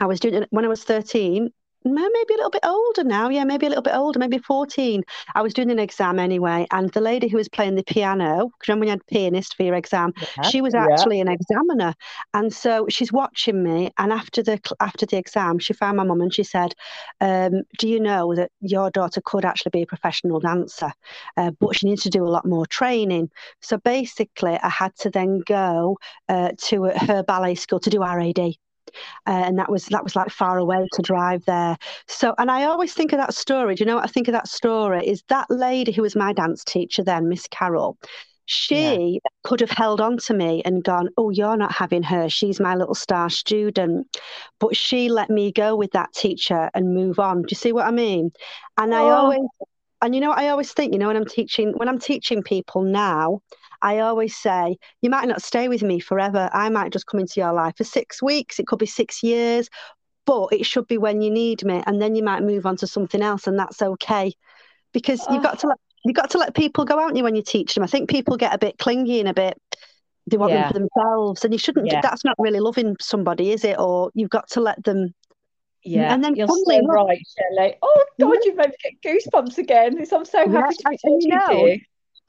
[0.00, 1.50] I was doing when I was thirteen
[1.84, 3.28] maybe a little bit older now.
[3.28, 5.02] Yeah, maybe a little bit older, maybe 14.
[5.34, 6.66] I was doing an exam anyway.
[6.70, 9.62] And the lady who was playing the piano, because remember when you had pianist for
[9.62, 11.22] your exam, yeah, she was actually yeah.
[11.22, 11.94] an examiner.
[12.34, 13.90] And so she's watching me.
[13.98, 16.74] And after the after the exam, she found my mum and she said,
[17.20, 20.92] um, Do you know that your daughter could actually be a professional dancer?
[21.36, 23.30] Uh, but she needs to do a lot more training.
[23.60, 28.56] So basically, I had to then go uh, to her ballet school to do RAD
[29.26, 31.76] uh, and that was that was like far away to drive there.
[32.08, 33.74] So, and I always think of that story.
[33.74, 35.06] Do you know what I think of that story?
[35.06, 37.96] Is that lady who was my dance teacher then, Miss Carroll?
[38.44, 39.30] She yeah.
[39.44, 42.28] could have held on to me and gone, Oh, you're not having her.
[42.28, 44.06] She's my little star student.
[44.58, 47.42] But she let me go with that teacher and move on.
[47.42, 48.32] Do you see what I mean?
[48.76, 48.96] And oh.
[48.96, 49.40] I always,
[50.02, 52.42] and you know what I always think, you know, when I'm teaching, when I'm teaching
[52.42, 53.40] people now,
[53.82, 56.48] I always say, you might not stay with me forever.
[56.52, 59.68] I might just come into your life for six weeks, it could be six years,
[60.26, 61.82] but it should be when you need me.
[61.86, 64.32] And then you might move on to something else, and that's okay.
[64.92, 65.34] Because oh.
[65.34, 67.74] you've got to let you've got to let people go, aren't you, when you teach
[67.74, 67.84] them?
[67.84, 69.60] I think people get a bit clingy and a bit
[70.28, 70.70] they want yeah.
[70.70, 71.44] them for themselves.
[71.44, 72.00] And you shouldn't yeah.
[72.00, 73.78] that's not really loving somebody, is it?
[73.78, 75.14] Or you've got to let them
[75.84, 77.74] yeah, and then you're so right, Shelley.
[77.82, 78.38] Oh God, yeah.
[78.44, 79.98] you've made me get goosebumps again.
[79.98, 81.80] I'm so happy yeah, to be talking to you.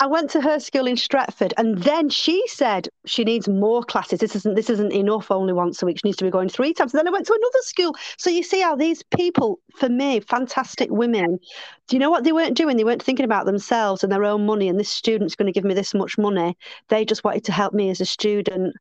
[0.04, 4.20] I went to her school in Stretford, and then she said she needs more classes.
[4.20, 5.32] This isn't this isn't enough.
[5.32, 6.00] Only once a week.
[6.00, 6.94] She needs to be going three times.
[6.94, 7.96] And then I went to another school.
[8.18, 11.40] So you see how these people, for me, fantastic women.
[11.88, 12.76] Do you know what they weren't doing?
[12.76, 14.68] They weren't thinking about themselves and their own money.
[14.68, 16.58] And this student's going to give me this much money.
[16.90, 18.76] They just wanted to help me as a student.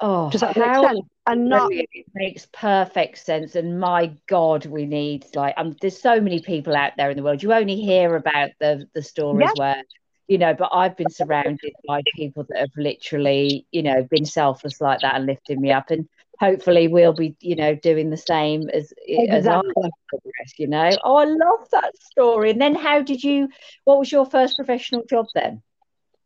[0.00, 1.06] Oh, does that make sense?
[1.28, 3.54] And not it makes perfect sense.
[3.54, 7.22] And my God, we need like um, there's so many people out there in the
[7.22, 7.40] world.
[7.40, 9.74] You only hear about the the stories yeah.
[9.74, 9.82] where
[10.30, 14.80] you know, but I've been surrounded by people that have literally, you know, been selfless
[14.80, 15.90] like that and lifted me up.
[15.90, 19.28] And hopefully we'll be, you know, doing the same as exactly.
[19.28, 20.88] as I progress, you know.
[21.02, 22.52] Oh, I love that story.
[22.52, 23.48] And then how did you
[23.82, 25.62] what was your first professional job then?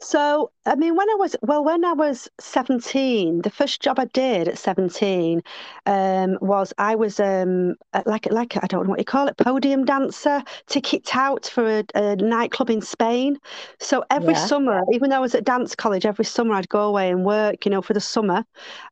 [0.01, 4.07] So, I mean, when I was well, when I was seventeen, the first job I
[4.07, 5.43] did at seventeen
[5.87, 9.85] um, was I was um, like like I don't know what you call it, podium
[9.85, 13.39] dancer, ticket out for a, a nightclub in Spain.
[13.81, 14.47] So every yeah.
[14.47, 17.65] summer, even though I was at dance college, every summer I'd go away and work,
[17.65, 18.45] you know, for the summer.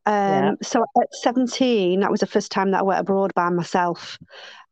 [0.07, 0.53] Um, yeah.
[0.62, 4.19] So at seventeen, that was the first time that I went abroad by myself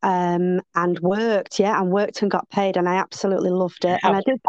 [0.03, 3.99] um, and worked, yeah, and worked and got paid, and I absolutely loved it.
[4.03, 4.39] And I did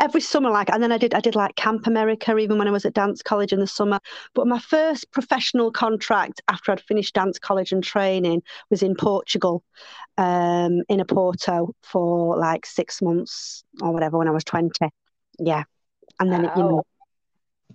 [0.00, 2.72] every summer, like, and then I did I did like Camp America, even when I
[2.72, 4.00] was at dance college in the summer.
[4.34, 9.62] But my first professional contract after I'd finished dance college and training was in Portugal,
[10.16, 14.90] um, in a Porto for like six months or whatever when I was twenty.
[15.38, 15.62] Yeah,
[16.18, 16.48] and then wow.
[16.50, 16.82] it, you know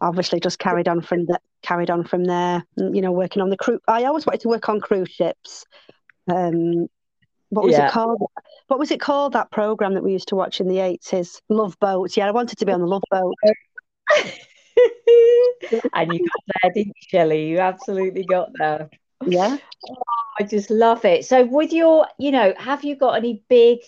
[0.02, 3.56] obviously just carried on from that carried on from there you know working on the
[3.56, 5.66] crew i always wanted to work on cruise ships
[6.30, 6.88] um,
[7.54, 7.88] what was yeah.
[7.88, 8.22] it called?
[8.68, 9.34] What was it called?
[9.34, 12.16] That program that we used to watch in the eighties, Love Boat.
[12.18, 13.36] Yeah, I wanted to be on the Love Boat.
[15.94, 17.48] and you got there, didn't you, Shelley?
[17.48, 18.90] You absolutely got there.
[19.26, 19.58] Yeah.
[19.90, 19.96] Oh,
[20.40, 21.26] I just love it.
[21.26, 23.80] So, with your, you know, have you got any big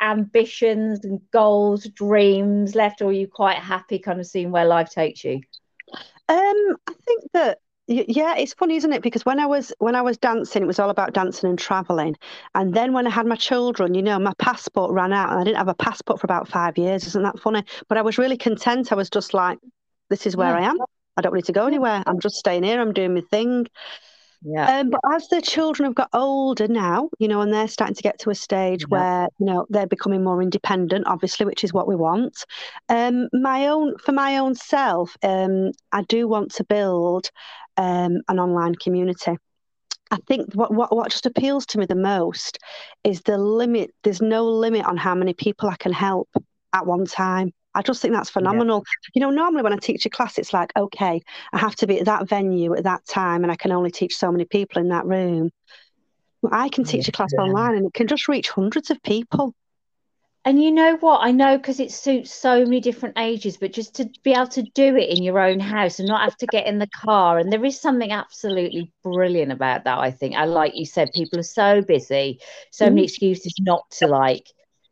[0.00, 4.90] ambitions and goals, dreams left, or are you quite happy kind of seeing where life
[4.90, 5.40] takes you?
[6.28, 9.02] Um, I think that yeah, it's funny, isn't it?
[9.02, 12.16] Because when I was when I was dancing, it was all about dancing and traveling.
[12.54, 15.44] And then when I had my children, you know, my passport ran out, and I
[15.44, 17.06] didn't have a passport for about five years.
[17.06, 17.62] Isn't that funny?
[17.88, 18.90] But I was really content.
[18.90, 19.58] I was just like,
[20.08, 20.66] "This is where yeah.
[20.66, 20.78] I am.
[21.16, 22.02] I don't need to go anywhere.
[22.06, 22.80] I'm just staying here.
[22.80, 23.66] I'm doing my thing."
[24.46, 24.80] Yeah.
[24.80, 28.02] Um, but as the children have got older now, you know, and they're starting to
[28.02, 28.86] get to a stage yeah.
[28.88, 32.44] where you know they're becoming more independent, obviously, which is what we want.
[32.88, 37.30] Um, my own for my own self, um, I do want to build
[37.76, 39.36] um, an online community.
[40.10, 42.58] I think what, what what just appeals to me the most
[43.02, 43.90] is the limit.
[44.02, 46.28] There's no limit on how many people I can help
[46.72, 47.52] at one time.
[47.74, 48.84] I just think that's phenomenal.
[48.86, 49.10] Yeah.
[49.14, 51.20] You know, normally when I teach a class, it's like, okay,
[51.52, 54.14] I have to be at that venue at that time, and I can only teach
[54.14, 55.50] so many people in that room.
[56.52, 57.10] I can teach yeah.
[57.10, 59.54] a class online, and it can just reach hundreds of people.
[60.46, 61.20] And you know what?
[61.22, 64.62] I know because it suits so many different ages, but just to be able to
[64.62, 67.38] do it in your own house and not have to get in the car.
[67.38, 70.34] And there is something absolutely brilliant about that, I think.
[70.34, 74.46] And like you said, people are so busy, so many excuses not to like,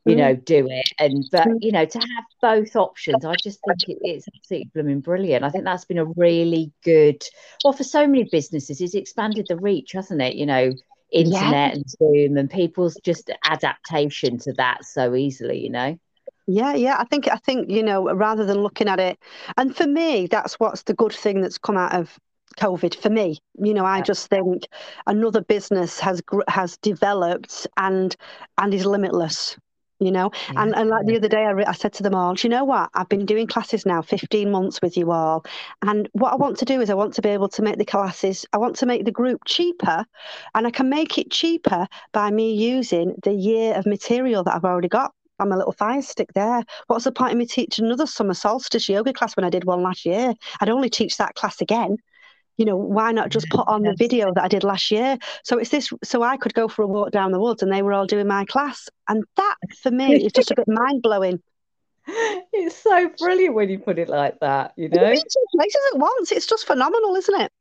[0.07, 0.19] you mm.
[0.19, 0.89] know, do it.
[0.99, 1.59] And but mm.
[1.61, 5.45] you know, to have both options, I just think it, it's absolutely blooming brilliant.
[5.45, 7.23] I think that's been a really good
[7.63, 10.35] well for so many businesses, it's expanded the reach, hasn't it?
[10.35, 10.73] You know,
[11.13, 11.75] internet yeah.
[11.75, 15.99] and Zoom and people's just adaptation to that so easily, you know.
[16.47, 16.97] Yeah, yeah.
[16.99, 19.19] I think I think you know rather than looking at it,
[19.57, 22.19] and for me, that's what's the good thing that's come out of
[22.59, 23.39] COVID for me.
[23.59, 24.67] You know, I just think
[25.07, 28.17] another business has has developed and
[28.59, 29.57] and is limitless
[30.05, 30.31] you know?
[30.53, 30.63] Yeah.
[30.63, 32.65] and and like the other day I, re- I said to them all you know
[32.65, 32.91] what?
[32.95, 35.45] I've been doing classes now 15 months with you all.
[35.83, 37.85] And what i want to do is i want to be able to make the
[37.85, 40.05] classes i want to make the group cheaper.
[40.55, 44.65] And i can make it cheaper by me using the year of material that i've
[44.65, 45.13] already got.
[45.39, 46.63] I'm a little fire stick there.
[46.87, 49.83] What's the point of me teaching another summer solstice yoga class when I did one
[49.83, 50.35] last year?
[50.61, 51.97] I'd only teach that class again
[52.57, 55.19] you know why not just put on the video that i did last year?
[55.45, 57.83] So it's this so i could go for a walk down the woods and they
[57.83, 58.89] were all doing my class.
[59.09, 61.43] And that for me is just a bit mind-blowing.
[62.07, 64.99] It's so brilliant when you put it like that you know?
[64.99, 66.33] places at once.
[66.33, 67.53] It's just phenomenal isn't it?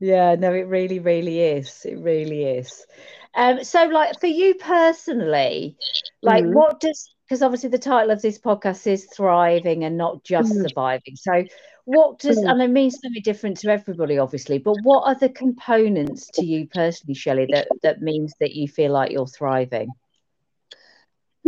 [0.00, 1.84] Yeah no it really really is.
[1.84, 2.86] It really is.
[3.34, 5.76] Um so like for you personally
[6.22, 6.52] like mm.
[6.54, 10.62] what does because obviously the title of this podcast is thriving and not just mm.
[10.66, 11.14] surviving.
[11.14, 11.44] So
[11.88, 16.28] what does and it means something different to everybody obviously but what are the components
[16.34, 19.88] to you personally shelley that that means that you feel like you're thriving?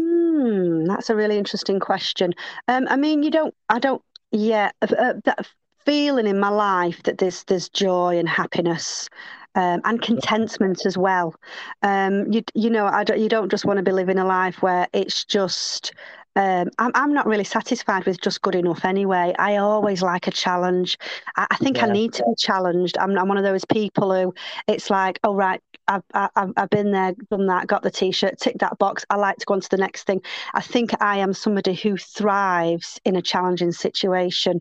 [0.01, 2.33] Hmm that's a really interesting question.
[2.69, 5.47] Um i mean you don't i don't yeah uh, that
[5.85, 9.11] feeling in my life that there's there's joy and happiness
[9.55, 11.35] um, and contentment as well.
[11.83, 14.63] Um, you you know, I don't, you don't just want to be living a life
[14.63, 15.93] where it's just
[16.37, 19.35] um, I'm, I'm not really satisfied with just good enough anyway.
[19.39, 20.97] I always like a challenge.
[21.37, 21.87] I, I think yeah.
[21.87, 22.97] I need to be challenged.
[22.99, 24.33] I'm, I'm one of those people who
[24.69, 28.39] it's like, oh, right, I've, I've, I've been there, done that, got the t shirt,
[28.39, 29.05] tick that box.
[29.11, 30.23] I like to go on to the next thing.
[30.55, 34.61] I think I am somebody who thrives in a challenging situation.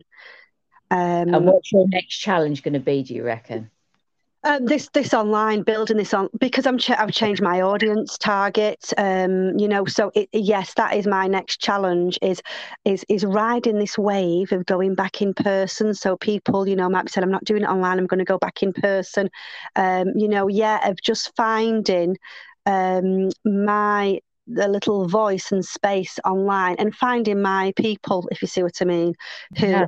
[0.90, 3.70] Um, and what's your next challenge going to be, do you reckon?
[4.42, 8.90] Um, this this online building this on because I'm ch- I've changed my audience target.
[8.96, 12.40] Um, you know, so it, yes, that is my next challenge is
[12.86, 15.92] is is riding this wave of going back in person.
[15.92, 17.98] So people, you know, might be saying I'm not doing it online.
[17.98, 19.28] I'm going to go back in person.
[19.76, 22.16] Um, you know, yeah, of just finding
[22.64, 24.20] um, my
[24.54, 28.84] the little voice and space online and finding my people, if you see what I
[28.84, 29.14] mean,
[29.58, 29.86] who yeah,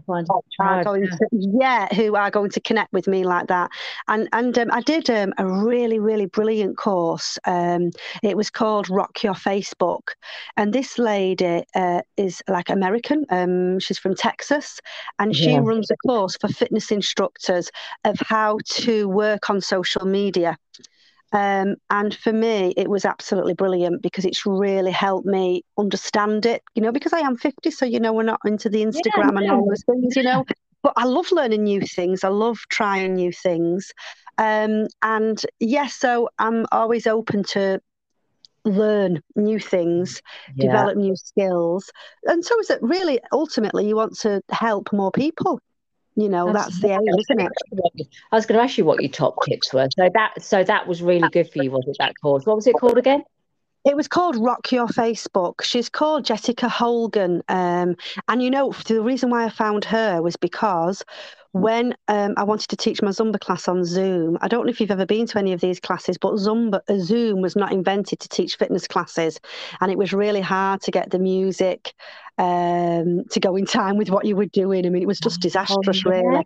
[0.60, 3.70] are going to yeah, who are going to connect with me like that.
[4.08, 7.38] And and um, I did um, a really really brilliant course.
[7.46, 7.90] Um,
[8.22, 10.12] it was called Rock Your Facebook,
[10.56, 13.24] and this lady uh, is like American.
[13.30, 14.80] Um, she's from Texas,
[15.18, 15.60] and she yeah.
[15.62, 17.70] runs a course for fitness instructors
[18.04, 20.56] of how to work on social media.
[21.32, 26.62] Um, and for me, it was absolutely brilliant because it's really helped me understand it,
[26.74, 27.70] you know, because I am 50.
[27.70, 30.44] So, you know, we're not into the Instagram yeah, and all those things, you know.
[30.82, 32.24] But I love learning new things.
[32.24, 33.92] I love trying new things.
[34.38, 37.80] Um, and yes, so I'm always open to
[38.64, 40.22] learn new things,
[40.54, 40.66] yeah.
[40.66, 41.90] develop new skills.
[42.24, 45.60] And so is it really ultimately you want to help more people
[46.16, 49.00] you know that's, that's the aim isn't it i was going to ask you what
[49.00, 51.96] your top tips were so that so that was really good for you was it
[51.98, 53.22] that course what was it called again
[53.84, 55.62] it was called Rock Your Facebook.
[55.62, 57.42] She's called Jessica Holgan.
[57.48, 57.96] Um,
[58.28, 61.02] and you know, the reason why I found her was because
[61.50, 64.80] when um, I wanted to teach my Zumba class on Zoom, I don't know if
[64.80, 68.20] you've ever been to any of these classes, but Zumba, uh, Zoom was not invented
[68.20, 69.40] to teach fitness classes.
[69.80, 71.92] And it was really hard to get the music
[72.38, 74.86] um, to go in time with what you were doing.
[74.86, 76.20] I mean, it was just oh, disastrous, oh, yeah.
[76.20, 76.44] really.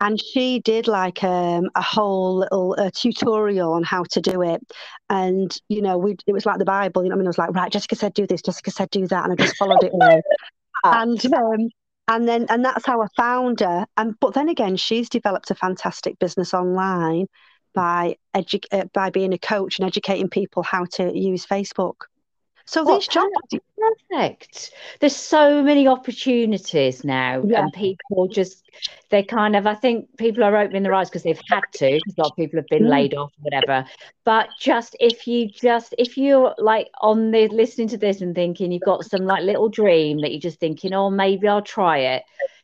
[0.00, 4.60] And she did like um, a whole little uh, tutorial on how to do it.
[5.08, 7.38] And you know we it was like the bible you know i mean i was
[7.38, 9.92] like right jessica said do this jessica said do that and i just followed it
[9.92, 10.22] all.
[10.84, 11.68] And um,
[12.08, 13.86] and then and that's how i found her.
[13.96, 17.26] And but then again she's developed a fantastic business online
[17.72, 22.06] by edu- uh, by being a coach and educating people how to use facebook
[22.64, 23.30] so these jobs
[24.10, 24.72] perfect.
[25.00, 27.62] There's so many opportunities now, yeah.
[27.62, 28.70] and people just
[29.10, 32.14] they kind of I think people are opening their eyes because they've had to because
[32.16, 32.90] a lot of people have been mm.
[32.90, 33.86] laid off or whatever.
[34.24, 38.72] But just if you just if you're like on the listening to this and thinking
[38.72, 42.22] you've got some like little dream that you're just thinking, oh maybe I'll try it.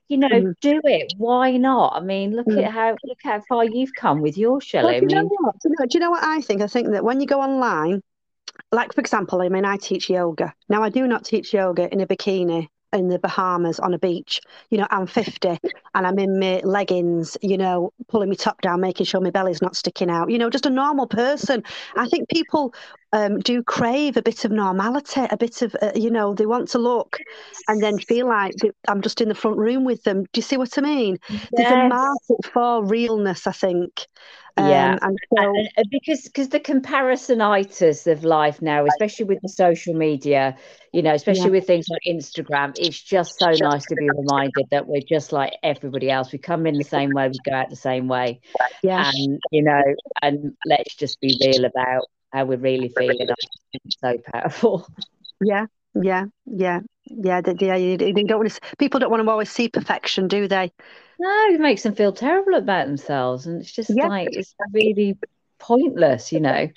[0.08, 0.54] You know, mm.
[0.62, 1.12] do it.
[1.18, 1.94] Why not?
[1.94, 2.64] I mean, look mm.
[2.64, 5.00] at how look how far you've come with your Shelley.
[5.00, 5.90] Well, do, you I mean, know what?
[5.90, 6.62] do you know what I think?
[6.62, 8.02] I think that when you go online,
[8.72, 10.54] like for example, I mean, I teach yoga.
[10.68, 14.40] Now, I do not teach yoga in a bikini in the Bahamas on a beach.
[14.70, 15.58] You know, I'm 50
[15.94, 19.62] and I'm in my leggings, you know, pulling my top down, making sure my belly's
[19.62, 20.30] not sticking out.
[20.30, 21.62] You know, just a normal person.
[21.96, 22.74] I think people
[23.12, 26.68] um, do crave a bit of normality, a bit of, uh, you know, they want
[26.70, 27.18] to look
[27.66, 28.54] and then feel like
[28.86, 30.24] I'm just in the front room with them.
[30.24, 31.18] Do you see what I mean?
[31.28, 31.48] Yes.
[31.52, 34.06] There's a market for realness, I think.
[34.58, 39.48] Um, yeah, and, so, and because because the comparisonitis of life now, especially with the
[39.48, 40.56] social media,
[40.92, 41.50] you know, especially yeah.
[41.50, 45.52] with things like Instagram, it's just so nice to be reminded that we're just like
[45.62, 46.32] everybody else.
[46.32, 48.40] We come in the same way, we go out the same way.
[48.82, 49.82] Yeah, and you know,
[50.22, 53.28] and let's just be real about how we're really feeling.
[53.72, 54.86] It's so powerful.
[55.40, 57.40] Yeah, yeah, yeah, yeah.
[57.40, 58.60] They, they, they don't want to.
[58.76, 60.72] People don't want to always see perfection, do they?
[61.20, 64.08] No, it makes them feel terrible about themselves, and it's just yeah.
[64.08, 65.16] like it's really
[65.60, 66.68] pointless, you know.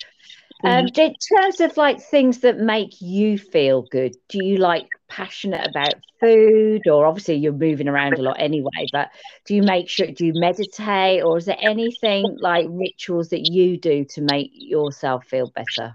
[0.64, 1.00] Um, mm-hmm.
[1.00, 5.94] in terms of like things that make you feel good, do you like passionate about
[6.20, 8.86] food, or obviously you're moving around a lot anyway?
[8.92, 9.10] But
[9.46, 13.76] do you make sure do you meditate, or is there anything like rituals that you
[13.76, 15.94] do to make yourself feel better?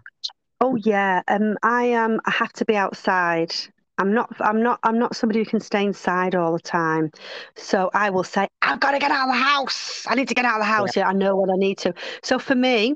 [0.62, 2.13] Oh yeah, um, I am.
[2.13, 3.53] Um, I have to be outside
[3.97, 7.12] I'm not I'm not I'm not somebody who can stay inside all the time.
[7.56, 10.06] So I will say, I've got to get out of the house.
[10.08, 10.95] I need to get out of the house.
[10.95, 11.93] Yeah, yeah I know what I need to.
[12.23, 12.95] So for me,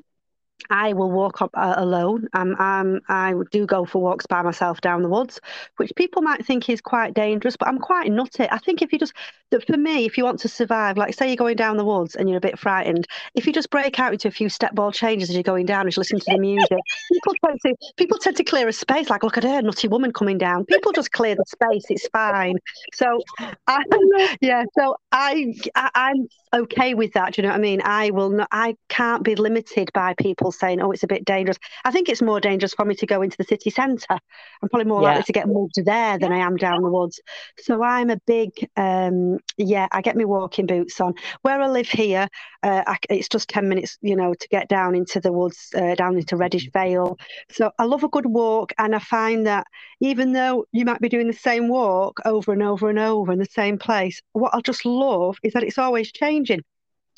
[0.70, 2.28] I will walk up uh, alone.
[2.34, 5.40] Um, um, I do go for walks by myself down the woods,
[5.78, 8.48] which people might think is quite dangerous, but I'm quite nutty.
[8.50, 9.14] I think if you just,
[9.50, 12.30] for me, if you want to survive, like say you're going down the woods and
[12.30, 15.30] you're a bit frightened, if you just break out into a few step ball changes
[15.30, 16.80] as you're going down and you listen to the music,
[17.12, 19.10] people tend to people tend to clear a space.
[19.10, 20.66] Like look at her, nutty woman coming down.
[20.66, 21.86] People just clear the space.
[21.90, 22.56] It's fine.
[22.94, 23.22] So,
[23.68, 23.84] I,
[24.42, 24.64] yeah.
[24.78, 27.34] So I, I am okay with that.
[27.34, 27.82] Do you know what I mean?
[27.84, 28.48] I will not.
[28.52, 31.58] I can't be limited by people people saying, oh, it's a bit dangerous.
[31.86, 34.18] I think it's more dangerous for me to go into the city centre.
[34.62, 35.10] I'm probably more yeah.
[35.10, 37.20] likely to get mugged there than I am down the woods.
[37.60, 41.14] So I'm a big, um, yeah, I get my walking boots on.
[41.42, 42.28] Where I live here,
[42.64, 45.96] uh, I, it's just 10 minutes, you know, to get down into the woods, uh,
[45.96, 47.18] down into Reddish Vale.
[47.52, 48.74] So I love a good walk.
[48.78, 49.66] And I find that
[50.00, 53.40] even though you might be doing the same walk over and over and over in
[53.40, 56.62] the same place, what I just love is that it's always changing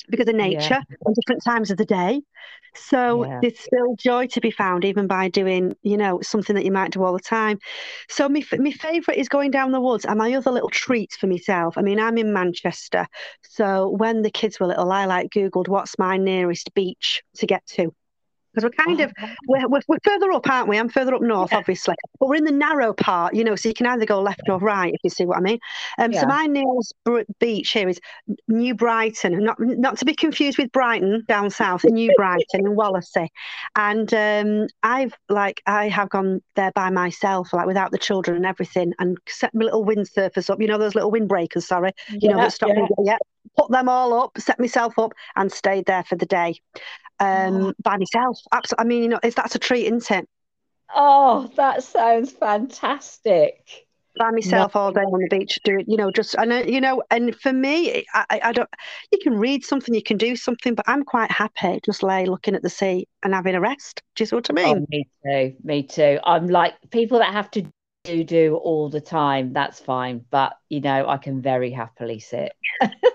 [0.08, 0.96] because of nature yeah.
[1.04, 2.22] and different times of the day.
[2.76, 3.38] So yeah.
[3.40, 6.92] there's still joy to be found even by doing, you know, something that you might
[6.92, 7.58] do all the time.
[8.08, 11.26] So my my favourite is going down the woods, and my other little treats for
[11.26, 11.78] myself.
[11.78, 13.06] I mean, I'm in Manchester,
[13.42, 17.64] so when the kids were little, I like googled what's my nearest beach to get
[17.66, 17.94] to
[18.54, 21.22] because we're kind of oh, we're, we're, we're, further up aren't we i'm further up
[21.22, 21.58] north yeah.
[21.58, 24.42] obviously but we're in the narrow part you know so you can either go left
[24.48, 25.58] or right if you see what i mean
[25.98, 26.20] um, yeah.
[26.20, 26.94] so my nearest
[27.38, 28.00] beach here is
[28.48, 33.28] new brighton not not to be confused with brighton down south new brighton in wallasey
[33.76, 38.46] and um, i've like i have gone there by myself like without the children and
[38.46, 42.30] everything and set my little windsurfers up you know those little windbreakers sorry you yeah,
[42.30, 42.86] know that stop yeah.
[43.04, 43.18] yeah
[43.56, 46.54] put them all up set myself up and stayed there for the day
[47.20, 47.72] um, oh.
[47.82, 48.38] by myself.
[48.52, 48.84] Absolutely.
[48.84, 50.28] I mean, you know, is that's a treat, isn't it?
[50.94, 53.86] Oh, that sounds fantastic.
[54.16, 55.86] By myself all day on the beach, do it.
[55.88, 58.68] You know, just I know, you know, and for me, I, I don't.
[59.10, 62.54] You can read something, you can do something, but I'm quite happy just lay looking
[62.54, 64.02] at the sea and having a rest.
[64.14, 64.78] Do you see what I mean?
[64.78, 65.56] Oh, me too.
[65.64, 66.20] Me too.
[66.22, 67.66] I'm like people that have to
[68.04, 69.52] do do all the time.
[69.52, 72.52] That's fine, but you know, I can very happily sit.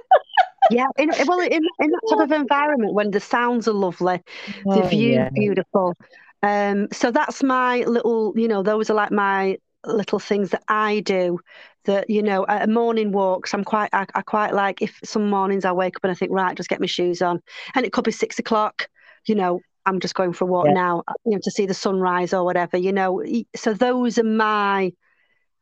[0.70, 4.22] yeah, in, well, in, in that type of environment when the sounds are lovely,
[4.66, 5.30] oh, the view yeah.
[5.34, 5.96] beautiful.
[6.42, 11.02] Um, so that's my little, you know, those are like my little things that I
[11.02, 11.40] do.
[11.86, 13.54] That you know, a morning walks.
[13.54, 14.82] I'm quite, I, I quite like.
[14.82, 17.42] If some mornings I wake up and I think, right, just get my shoes on,
[17.74, 18.90] and it could be six o'clock.
[19.26, 20.74] You know, I'm just going for a walk yeah.
[20.74, 22.78] now, you know, to see the sunrise or whatever.
[22.78, 23.24] You know,
[23.56, 24.92] so those are my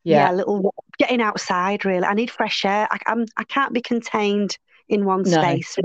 [0.04, 1.84] yeah, yeah little getting outside.
[1.84, 2.88] Really, I need fresh air.
[2.90, 4.58] I, I'm I can't be contained
[4.88, 5.40] in one no.
[5.40, 5.76] space.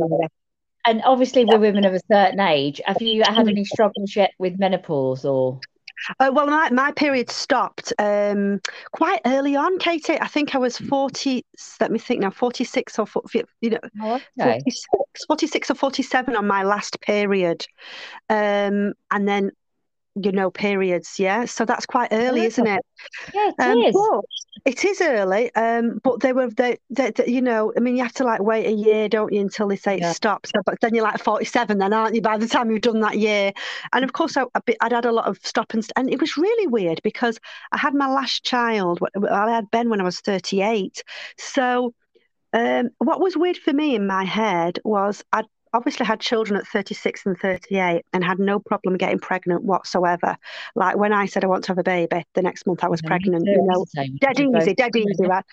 [0.85, 4.59] And obviously, with women of a certain age, have you had any struggles yet with
[4.59, 5.61] menopause or?
[6.19, 8.59] Uh, well, my, my period stopped um,
[8.91, 10.19] quite early on, Katie.
[10.19, 11.45] I think I was 40,
[11.79, 13.07] let me think now, 46 or,
[13.61, 14.59] you know, oh, okay.
[14.59, 17.65] 46, 46 or 47 on my last period.
[18.29, 19.51] Um, and then
[20.15, 22.47] you know periods yeah so that's quite early yeah.
[22.47, 22.85] isn't it
[23.33, 23.95] yeah it um, is.
[24.65, 28.03] It is early um but they were they, they, they, you know i mean you
[28.03, 30.11] have to like wait a year don't you until they say yeah.
[30.11, 30.51] it stops?
[30.51, 33.17] So, but then you're like 47 then aren't you by the time you've done that
[33.17, 33.51] year?
[33.91, 34.45] And of course I,
[34.81, 37.39] i'd had a lot of stop and st- and it was really weird because
[37.71, 41.03] i had my last child i had ben when i was 38
[41.37, 41.93] so
[42.53, 46.67] um, what was weird for me in my head was I'd obviously had children at
[46.67, 50.37] 36 and 38 and had no problem getting pregnant whatsoever.
[50.75, 53.01] Like when I said I want to have a baby, the next month I was
[53.01, 53.85] pregnant, you know,
[54.19, 55.43] dead easy, dead easy, right?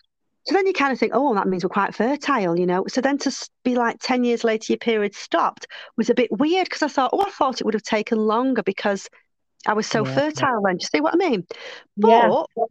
[0.45, 2.85] So then you kind of think, oh, that means we're quite fertile, you know.
[2.89, 5.67] So then to be like 10 years later, your period stopped
[5.97, 8.63] was a bit weird because I thought, oh, I thought it would have taken longer
[8.63, 9.09] because
[9.67, 10.15] I was so yeah.
[10.15, 10.77] fertile then.
[10.77, 11.47] Do you see what I mean?
[11.97, 12.65] But yeah.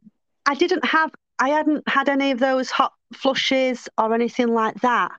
[0.48, 5.12] I didn't have, I hadn't had any of those hot flushes or anything like that.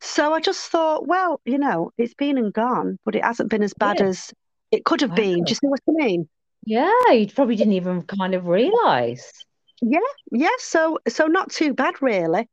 [0.00, 3.62] So I just thought, well, you know, it's been and gone, but it hasn't been
[3.62, 4.06] as bad yeah.
[4.06, 4.32] as
[4.70, 5.16] it could have wow.
[5.16, 5.44] been.
[5.44, 6.28] Do you see what I mean?
[6.64, 9.32] Yeah, you probably didn't even kind of realize.
[9.80, 10.00] Yeah,
[10.32, 10.48] yeah.
[10.58, 12.48] So so not too bad really.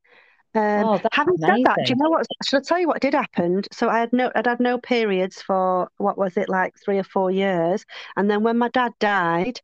[0.53, 1.65] Um, oh, having amazing.
[1.65, 2.25] said that, do you know what?
[2.45, 3.63] Should I tell you what did happen?
[3.73, 7.03] So I had no, I'd had no periods for what was it like three or
[7.03, 7.83] four years,
[8.15, 9.59] and then when my dad died,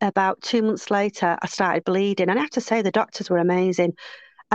[0.00, 3.38] about two months later, I started bleeding, and I have to say the doctors were
[3.38, 3.94] amazing.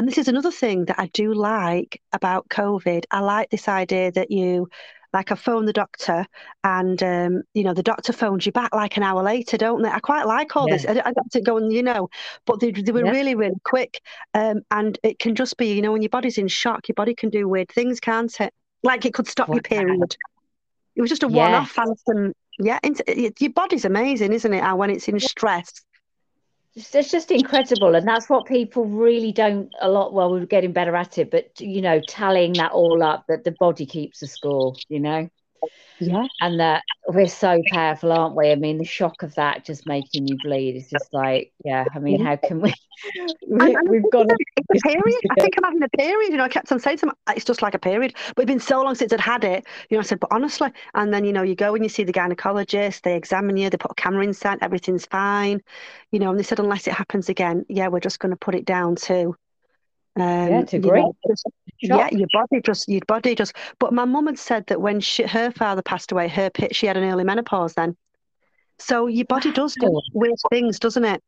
[0.01, 3.03] And this is another thing that I do like about COVID.
[3.11, 4.67] I like this idea that you
[5.13, 6.25] like I phone the doctor,
[6.63, 9.89] and um, you know the doctor phones you back like an hour later, don't they?
[9.89, 10.77] I quite like all yeah.
[10.77, 10.85] this.
[10.87, 12.09] I, I got to go and you know,
[12.47, 13.11] but they, they were yeah.
[13.11, 14.01] really really quick,
[14.33, 17.13] um, and it can just be you know when your body's in shock, your body
[17.13, 18.51] can do weird things, can't it?
[18.81, 20.17] Like it could stop what your period.
[20.95, 22.33] It was just a one-off anthem.
[22.57, 22.79] Yeah,
[23.39, 24.61] your body's amazing, isn't it?
[24.61, 25.71] And when it's in stress,
[26.75, 30.95] it's just incredible and that's what people really don't a lot well we're getting better
[30.95, 34.73] at it but you know tallying that all up that the body keeps a score
[34.87, 35.27] you know
[35.99, 36.25] yeah.
[36.39, 38.51] And that we're so powerful, aren't we?
[38.51, 41.99] I mean, the shock of that just making you bleed is just like, yeah, I
[41.99, 42.73] mean, how can we?
[43.47, 45.19] we have got it's a period.
[45.31, 46.31] I think I'm having a period.
[46.31, 48.15] You know, I kept on saying to it's just like a period.
[48.35, 49.65] But it's been so long since I'd had it.
[49.89, 52.03] You know, I said, but honestly, and then, you know, you go and you see
[52.03, 55.61] the gynecologist, they examine you, they put a camera inside, everything's fine.
[56.11, 58.55] You know, and they said, unless it happens again, yeah, we're just going to put
[58.55, 59.35] it down to
[60.17, 61.01] um, yeah, to agree.
[61.01, 61.13] Know,
[61.79, 63.53] yeah, your body just, your body just.
[63.79, 66.97] But my mum had said that when she, her father passed away, her she had
[66.97, 67.95] an early menopause then.
[68.79, 71.23] So your body does do weird things, doesn't it?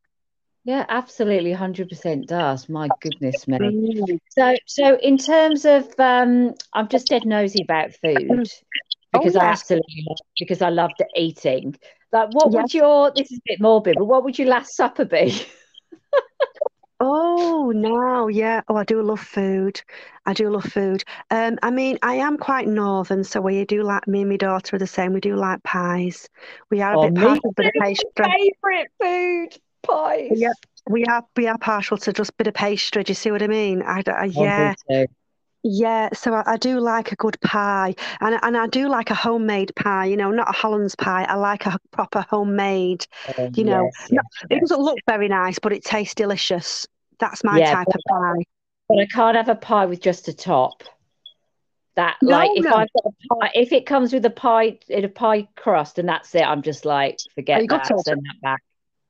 [0.64, 2.68] Yeah, absolutely, hundred percent does.
[2.68, 3.58] My goodness me.
[3.58, 4.18] Mm.
[4.30, 8.44] So, so in terms of, um, I'm just dead nosy about food oh,
[9.12, 11.76] because oh, I absolutely love, because I loved eating.
[12.12, 12.62] Like, what yes.
[12.62, 13.12] would your?
[13.14, 15.42] This is a bit morbid, but what would your last supper be?
[17.00, 18.62] Oh, now, yeah.
[18.68, 19.80] Oh, I do love food.
[20.26, 21.04] I do love food.
[21.30, 24.76] Um, I mean, I am quite northern, so we do like me and my daughter
[24.76, 25.12] are the same.
[25.12, 26.28] We do like pies.
[26.70, 28.06] We are a oh, bit partial to the pastry.
[28.16, 30.30] Favorite food pies.
[30.34, 30.52] Yep.
[30.88, 31.24] we are.
[31.36, 33.02] We are partial to just a bit of pastry.
[33.02, 33.82] Do you see what I mean?
[33.82, 34.74] I, I yeah.
[35.66, 39.14] Yeah, so I, I, do like a good pie, and and I do like a
[39.14, 40.04] homemade pie.
[40.04, 41.24] You know, not a Hollands pie.
[41.24, 43.06] I like a proper homemade.
[43.38, 46.86] Um, you know, yes, yes, it doesn't look very nice, but it tastes delicious.
[47.18, 48.44] That's my yeah, type of pie.
[48.90, 50.82] But I can't have a pie with just a top.
[51.96, 52.74] That no, like if no.
[52.74, 56.06] I've got a pie, if it comes with a pie in a pie crust and
[56.06, 58.62] that's it, I'm just like forget oh, that, send that back.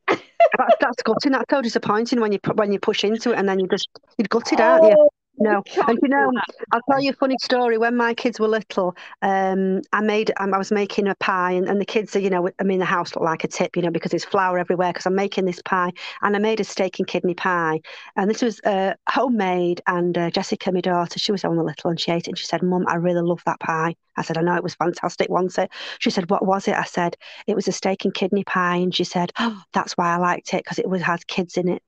[0.06, 1.32] that's, that's gutting.
[1.32, 3.88] That's so disappointing when you when you push into it and then you just
[4.18, 5.08] you gut it, oh, aren't you?
[5.38, 6.30] No, and you know,
[6.72, 7.76] I'll tell you a funny story.
[7.76, 11.68] When my kids were little, um, I made, um, I was making a pie, and,
[11.68, 13.82] and the kids are, you know, I mean, the house looked like a tip, you
[13.82, 14.92] know, because there's flour everywhere.
[14.92, 17.80] Because I'm making this pie, and I made a steak and kidney pie,
[18.16, 19.80] and this was uh, homemade.
[19.86, 22.46] And uh, Jessica, my daughter, she was only little, and she ate it, and she
[22.46, 25.58] said, "Mum, I really love that pie." I said, "I know it was fantastic." Once
[25.58, 27.16] it, she said, "What was it?" I said,
[27.48, 30.54] "It was a steak and kidney pie," and she said, "Oh, that's why I liked
[30.54, 31.82] it because it was had kids in it."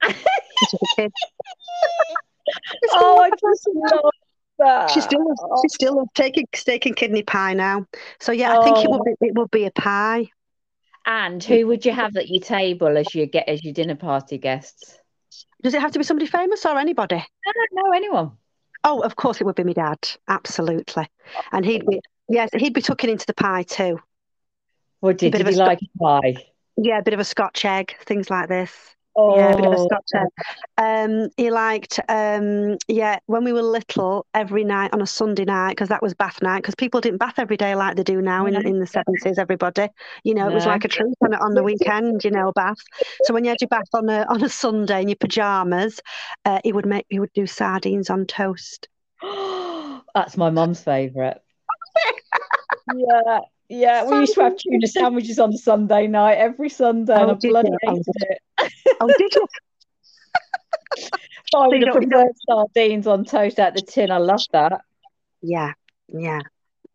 [2.92, 4.10] oh, I just love
[4.58, 4.90] that.
[4.90, 5.68] She still loves, she oh.
[5.68, 7.86] still loves taking steak and kidney pie now.
[8.20, 9.04] So yeah, I think it would oh.
[9.04, 10.28] be it would be a pie.
[11.06, 14.36] And who would you have at your table as you get as your dinner party
[14.36, 14.98] guests?
[15.62, 17.16] Does it have to be somebody famous or anybody?
[17.16, 18.32] I don't know anyone.
[18.84, 19.98] Oh, of course it would be my dad.
[20.28, 21.08] Absolutely.
[21.50, 23.98] And he'd be yes, he'd be tucking into the pie too.
[25.00, 26.34] What did, did he like pie?
[26.76, 28.70] Yeah, a bit of a Scotch egg, things like this.
[29.20, 29.36] Oh.
[29.36, 30.28] Yeah, a bit of a oh.
[30.78, 35.70] Um, he liked, um, yeah, when we were little, every night on a Sunday night,
[35.70, 38.46] because that was bath night, because people didn't bath every day like they do now
[38.46, 39.88] in, in the 70s, everybody.
[40.22, 42.76] You know, it was like a treat on, on the weekend, you know, bath.
[43.24, 45.98] So when you had your bath on a, on a Sunday in your pyjamas,
[46.44, 48.86] uh, he would make, he would do sardines on toast.
[49.22, 51.38] That's my mum's favourite.
[52.94, 53.40] yeah.
[53.68, 57.34] Yeah, we used to have tuna sandwiches on Sunday night every Sunday, oh, and I
[57.34, 58.24] bloody hated oh,
[58.60, 58.72] it.
[59.00, 59.46] Oh, did you?
[61.54, 64.10] I would have preferred sardines on toast out the tin.
[64.10, 64.80] I love that.
[65.42, 65.72] Yeah,
[66.08, 66.40] yeah.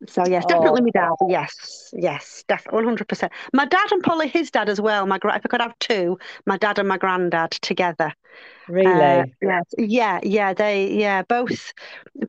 [0.08, 0.86] So yes, definitely oh.
[0.86, 1.12] my dad.
[1.30, 3.32] Yes, yes, definitely one hundred percent.
[3.54, 5.06] My dad and probably his dad as well.
[5.06, 8.14] My if I could have two, my dad and my granddad together.
[8.68, 8.92] Really?
[8.92, 10.54] Uh, yeah, yeah, yeah.
[10.54, 11.74] They, yeah, both,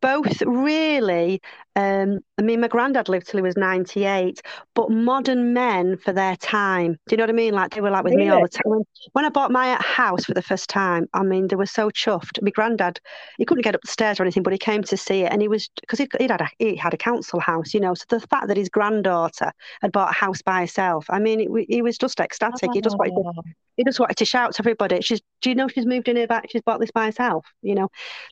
[0.00, 1.40] both really.
[1.76, 4.42] Um, I mean, my granddad lived till he was ninety-eight,
[4.74, 6.92] but modern men for their time.
[7.08, 7.54] Do you know what I mean?
[7.54, 8.26] Like they were like with really?
[8.26, 8.62] me all the time.
[8.64, 11.90] When, when I bought my house for the first time, I mean, they were so
[11.90, 12.40] chuffed.
[12.42, 13.00] My granddad,
[13.38, 15.42] he couldn't get up the stairs or anything, but he came to see it, and
[15.42, 17.94] he was because he had a, he had a council house, you know.
[17.94, 21.66] So the fact that his granddaughter had bought a house by herself, I mean, it,
[21.68, 22.70] he was just ecstatic.
[22.70, 22.72] Oh.
[22.72, 23.42] He just wanted to, oh.
[23.76, 25.00] he just wanted to shout to everybody.
[25.00, 26.50] She's, do you know she's moved in back?
[26.50, 27.46] She's bought this by herself.
[27.62, 27.88] You know,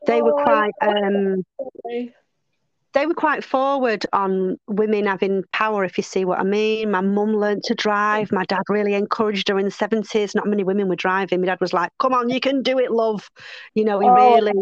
[0.07, 0.73] they oh, were quite.
[0.81, 1.45] Um,
[2.93, 6.91] they were quite forward on women having power, if you see what I mean.
[6.91, 8.31] My mum learned to drive.
[8.33, 10.35] My dad really encouraged her in the 70s.
[10.35, 11.41] Not many women were driving.
[11.41, 13.31] My dad was like, come on, you can do it, love.
[13.75, 14.53] You know, he oh, really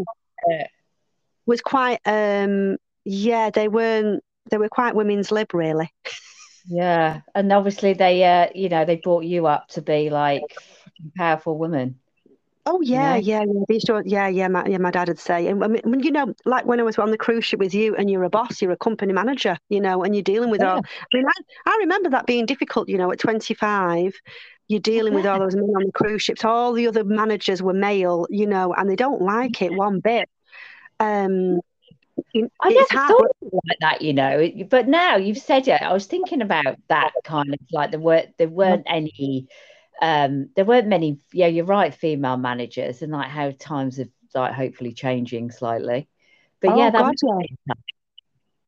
[1.46, 5.92] was quite, um, yeah, they weren't, they were quite women's lib, really.
[6.66, 7.22] Yeah.
[7.34, 10.42] And obviously they, uh, you know, they brought you up to be like
[11.16, 11.98] powerful women.
[12.66, 13.64] Oh yeah, yeah, yeah.
[13.68, 14.48] These yeah, yeah, yeah.
[14.48, 16.98] My, yeah, my dad would say, and I mean, you know, like when I was
[16.98, 19.80] on the cruise ship with you, and you're a boss, you're a company manager, you
[19.80, 20.74] know, and you're dealing with yeah.
[20.74, 20.78] all.
[20.78, 22.88] I mean, I, I remember that being difficult.
[22.88, 24.14] You know, at 25,
[24.68, 26.44] you're dealing with all those men on the cruise ships.
[26.44, 30.28] All the other managers were male, you know, and they don't like it one bit.
[31.00, 31.61] Um,
[32.34, 34.48] I never thought like that, you know.
[34.68, 38.24] But now you've said it, I was thinking about that kind of like there were
[38.38, 39.48] there weren't any
[40.01, 41.18] um, there weren't many.
[41.32, 46.09] Yeah, you're right, female managers, and like how times are like hopefully changing slightly.
[46.61, 47.74] But oh, yeah, that God, was yeah.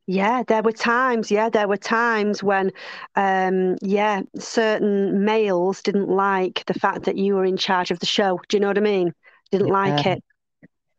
[0.06, 1.30] Yeah, there were times.
[1.30, 2.72] Yeah, there were times when,
[3.14, 8.06] um, yeah, certain males didn't like the fact that you were in charge of the
[8.06, 8.40] show.
[8.48, 9.14] Do you know what I mean?
[9.52, 9.72] Didn't yeah.
[9.72, 10.24] like it.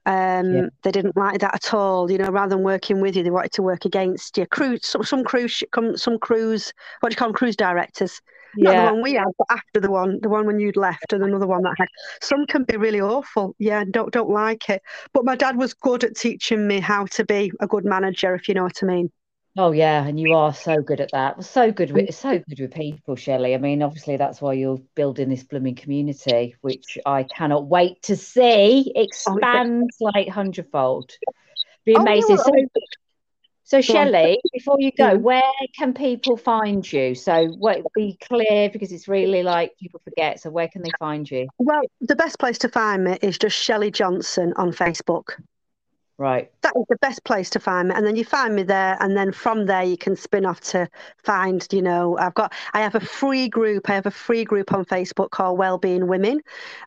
[0.06, 0.68] Um, yeah.
[0.84, 2.10] They didn't like that at all.
[2.10, 4.46] You know, rather than working with you, they wanted to work against you.
[4.46, 5.62] Cruise, some, some cruise,
[5.96, 8.22] some cruise, what do you call them, cruise directors
[8.56, 8.86] yeah.
[8.86, 11.48] The one we had, but after the one, the one when you'd left, and another
[11.48, 11.88] one that had.
[12.22, 13.56] Some can be really awful.
[13.60, 14.82] Yeah, don't don't like it.
[15.14, 18.48] But my dad was good at teaching me how to be a good manager, if
[18.48, 19.12] you know what I mean.
[19.56, 21.44] Oh yeah, and you are so good at that.
[21.44, 22.14] So good with mm.
[22.14, 23.54] so good with people, Shelley.
[23.54, 28.16] I mean, obviously that's why you're building this blooming community, which I cannot wait to
[28.16, 31.12] see oh, expand oh, like hundredfold.
[31.86, 32.38] Be oh, amazing.
[32.40, 32.52] Oh, so
[33.66, 35.24] so, Shelley, before you go, hmm.
[35.24, 35.42] where
[35.78, 37.16] can people find you?
[37.16, 40.40] So, what be clear because it's really like people forget.
[40.42, 41.48] So, where can they find you?
[41.60, 45.42] Well, the best place to find me is just Shelley Johnson on Facebook.
[46.20, 46.52] Right.
[46.62, 47.96] That is the best place to find me.
[47.96, 48.98] And then you find me there.
[49.02, 50.88] And then from there, you can spin off to
[51.24, 53.90] find, you know, I've got, I have a free group.
[53.90, 56.40] I have a free group on Facebook called Wellbeing Women.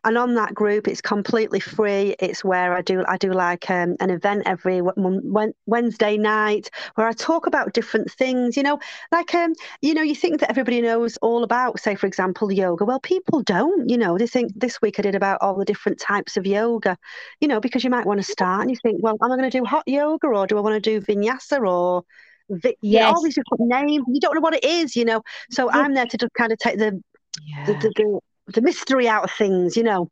[0.05, 2.15] And on that group, it's completely free.
[2.19, 7.11] It's where I do, I do like um, an event every Wednesday night where I
[7.11, 8.79] talk about different things, you know,
[9.11, 12.85] like, um, you know, you think that everybody knows all about, say, for example, yoga.
[12.85, 15.99] Well, people don't, you know, they think this week I did about all the different
[15.99, 16.97] types of yoga,
[17.41, 19.49] you know, because you might want to start and you think, well, am I going
[19.49, 22.03] to do hot yoga or do I want to do vinyasa or
[22.49, 23.13] vi- yes.
[23.13, 24.03] all these different names?
[24.07, 25.21] You don't know what it is, you know.
[25.51, 27.01] So I'm there to just kind of take the,
[27.45, 27.65] yeah.
[27.65, 30.09] the, the, the the mystery out of things, you know.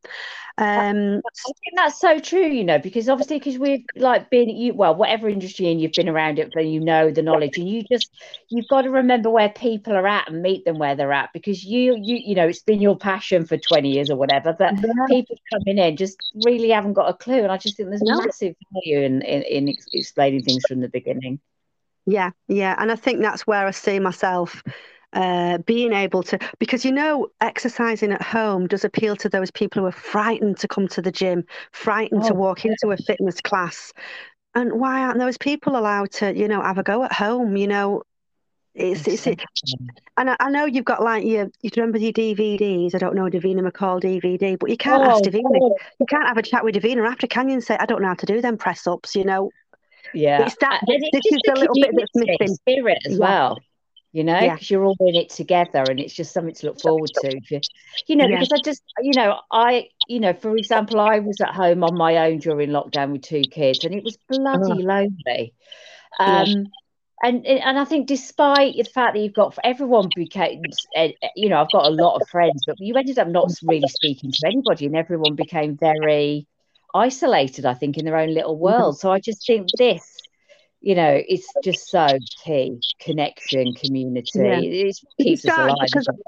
[0.58, 4.74] Um, I think that's so true, you know, because obviously, because we've like been you
[4.74, 7.84] well, whatever industry and you've been around it, but you know the knowledge, and you
[7.92, 8.10] just
[8.48, 11.66] you've got to remember where people are at and meet them where they're at, because
[11.66, 14.94] you you you know it's been your passion for twenty years or whatever, but yeah.
[15.10, 18.22] people coming in just really haven't got a clue, and I just think there's no.
[18.22, 21.42] massive value in, in in explaining things from the beginning.
[22.06, 24.64] Yeah, yeah, and I think that's where I see myself
[25.16, 29.82] uh, being able to, because you know, exercising at home does appeal to those people
[29.82, 33.40] who are frightened to come to the gym, frightened oh, to walk into a fitness
[33.40, 33.94] class.
[34.54, 37.56] And why aren't those people allowed to, you know, have a go at home?
[37.56, 38.04] You know,
[38.74, 39.42] it's, it's, it.
[40.18, 42.94] and I, I, know you've got like your, you remember your DVDs.
[42.94, 45.44] I don't know Davina McCall DVD, but you can't oh, ask Davina.
[45.62, 45.78] Oh.
[46.00, 47.54] You can't have a chat with Davina after, can you?
[47.54, 49.16] And say, I don't know how to do them press ups.
[49.16, 49.50] You know.
[50.14, 50.82] Yeah, it's that.
[50.88, 52.56] This, this is a little bit that's missing.
[52.56, 53.20] Spirit as yeah.
[53.20, 53.58] well
[54.16, 54.78] you know, because yeah.
[54.78, 57.38] you're all in it together and it's just something to look forward to.
[57.50, 57.60] You,
[58.08, 58.40] you know, yeah.
[58.40, 61.98] because I just, you know, I, you know, for example, I was at home on
[61.98, 64.76] my own during lockdown with two kids and it was bloody oh.
[64.76, 65.54] lonely.
[66.18, 66.64] Um, yeah.
[67.24, 70.62] And, and I think despite the fact that you've got everyone became
[70.96, 73.52] eh, eh, you know I've got a lot of friends but you ended up not
[73.64, 76.46] really speaking to anybody and everyone became very
[76.94, 78.64] isolated I think in their own little mm-hmm.
[78.64, 80.15] world so I just think this
[80.86, 82.08] you know, it's just so
[82.44, 84.30] key connection, community.
[84.36, 84.60] Yeah.
[84.62, 85.76] It keeps us alive.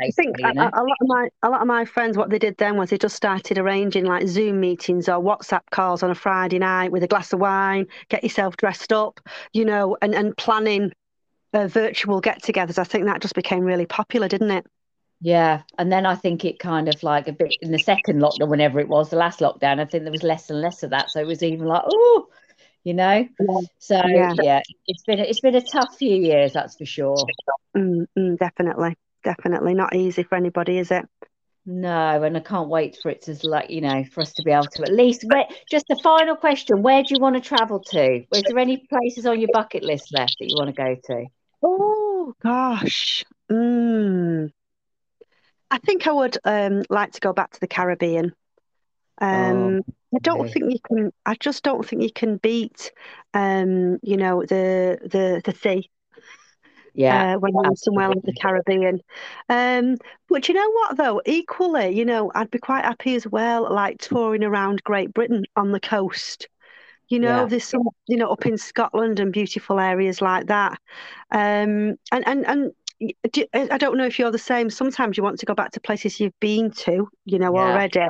[0.01, 2.57] I think a, a, lot of my a lot of my friends, what they did
[2.57, 6.57] then was they just started arranging like Zoom meetings or WhatsApp calls on a Friday
[6.57, 9.19] night with a glass of wine, get yourself dressed up,
[9.53, 10.91] you know, and and planning
[11.53, 12.79] uh, virtual get-togethers.
[12.79, 14.65] I think that just became really popular, didn't it?
[15.21, 18.49] Yeah, and then I think it kind of like a bit in the second lockdown,
[18.49, 21.11] whenever it was, the last lockdown, I think there was less and less of that.
[21.11, 22.27] So it was even like, oh,
[22.87, 23.27] you know.
[23.39, 23.59] Yeah.
[23.79, 24.33] So yeah.
[24.41, 24.61] yeah.
[24.85, 27.17] it's been it's been a tough few years, that's for sure.
[27.75, 31.05] Mm, mm, definitely, definitely not easy for anybody, is it?
[31.65, 34.51] No, and I can't wait for it to like you know for us to be
[34.51, 35.25] able to at least.
[35.69, 38.23] Just a final question: Where do you want to travel to?
[38.33, 41.25] Is there any places on your bucket list left that you want to go to?
[41.61, 44.49] Oh gosh, mm.
[45.69, 48.31] I think I would um, like to go back to the Caribbean.
[49.19, 50.53] Um, oh, I don't okay.
[50.53, 51.11] think you can.
[51.25, 52.91] I just don't think you can beat,
[53.33, 55.89] um, you know, the the the sea.
[56.93, 59.01] Yeah, uh, when I'm somewhere like the Caribbean.
[59.49, 59.97] Um,
[60.29, 61.21] but you know what though?
[61.25, 65.71] Equally, you know, I'd be quite happy as well, like touring around Great Britain on
[65.71, 66.47] the coast.
[67.09, 67.45] You know, yeah.
[67.45, 70.79] there's some, you know, up in Scotland and beautiful areas like that.
[71.31, 72.71] Um, and and and
[73.01, 74.69] I don't know if you're the same.
[74.69, 77.61] Sometimes you want to go back to places you've been to, you know, yeah.
[77.61, 78.07] already.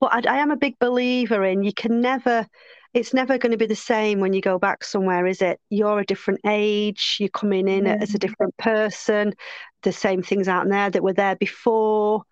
[0.00, 2.46] But I, I, am a big believer in you can never,
[2.94, 5.60] it's never going to be the same when you go back somewhere, is it?
[5.68, 8.00] You're a different age, you're coming in mm.
[8.00, 9.34] as a different person.
[9.82, 12.22] The same things out there that were there before.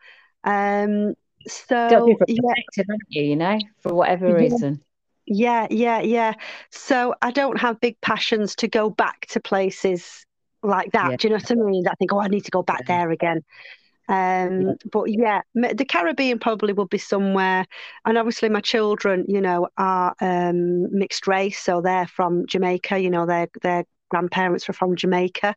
[0.44, 1.14] Um,
[1.46, 2.54] so, yeah.
[2.86, 4.82] you, you know, for whatever reason.
[5.26, 6.34] Yeah, yeah, yeah.
[6.70, 10.24] So I don't have big passions to go back to places
[10.62, 11.10] like that.
[11.10, 11.16] Yeah.
[11.16, 11.88] Do you know what I mean?
[11.88, 12.98] I think, oh, I need to go back yeah.
[12.98, 13.44] there again.
[14.08, 14.72] Um, yeah.
[14.90, 17.66] But yeah, the Caribbean probably would be somewhere.
[18.04, 22.98] And obviously, my children, you know, are um, mixed race, so they're from Jamaica.
[22.98, 25.54] You know, their their grandparents were from Jamaica.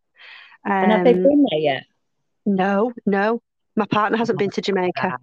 [0.66, 1.84] Um, and have they um, been there yet?
[2.46, 3.42] No, no.
[3.76, 5.18] My partner hasn't been to Jamaica.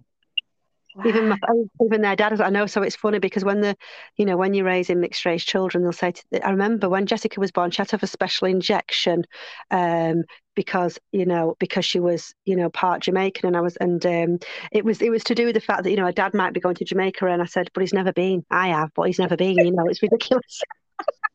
[0.95, 1.03] Wow.
[1.05, 1.37] Even my,
[1.85, 2.65] even their dad, I know.
[2.65, 3.75] So it's funny because when the,
[4.17, 6.11] you know, when you're raising mixed race children, they'll say.
[6.11, 9.23] To, I remember when Jessica was born, she had to have a special injection,
[9.71, 10.23] um,
[10.55, 14.39] because you know because she was you know part Jamaican, and I was, and um,
[14.71, 16.53] it was it was to do with the fact that you know her dad might
[16.53, 18.43] be going to Jamaica, and I said, but he's never been.
[18.49, 19.57] I have, but he's never been.
[19.57, 20.61] You know, it's ridiculous.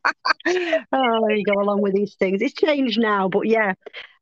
[0.93, 2.43] oh, you go along with these things.
[2.43, 3.75] It's changed now, but yeah.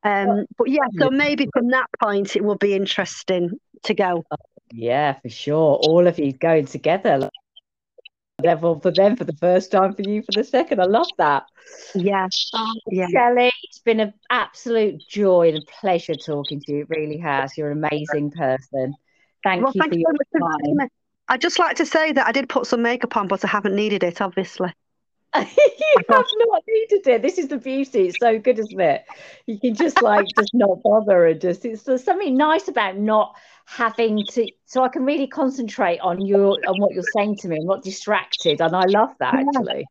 [0.05, 3.51] Um, but yeah, so maybe from that point it will be interesting
[3.85, 4.25] to go.
[4.73, 5.77] Yeah, for sure.
[5.77, 7.29] All of you going together.
[8.43, 10.81] Level for them for the first time, for you for the second.
[10.81, 11.45] I love that.
[11.95, 12.27] Yeah.
[12.55, 13.07] Oh, yeah.
[13.09, 16.81] Shelley, it's been an absolute joy and a pleasure talking to you.
[16.81, 17.57] It really has.
[17.57, 18.95] You're an amazing person.
[19.45, 20.89] Thank well, you thank for you your time.
[21.29, 23.77] I'd just like to say that I did put some makeup on, but I haven't
[23.77, 24.73] needed it, obviously.
[25.37, 25.45] you
[26.11, 27.23] have not needed it.
[27.23, 28.09] This is the beauty.
[28.09, 29.05] It's so good, isn't it?
[29.47, 33.35] You can just like just not bother and just it's there's something nice about not
[33.67, 37.57] having to so I can really concentrate on your on what you're saying to me.
[37.61, 38.61] I'm not distracted.
[38.61, 39.87] And I love that actually.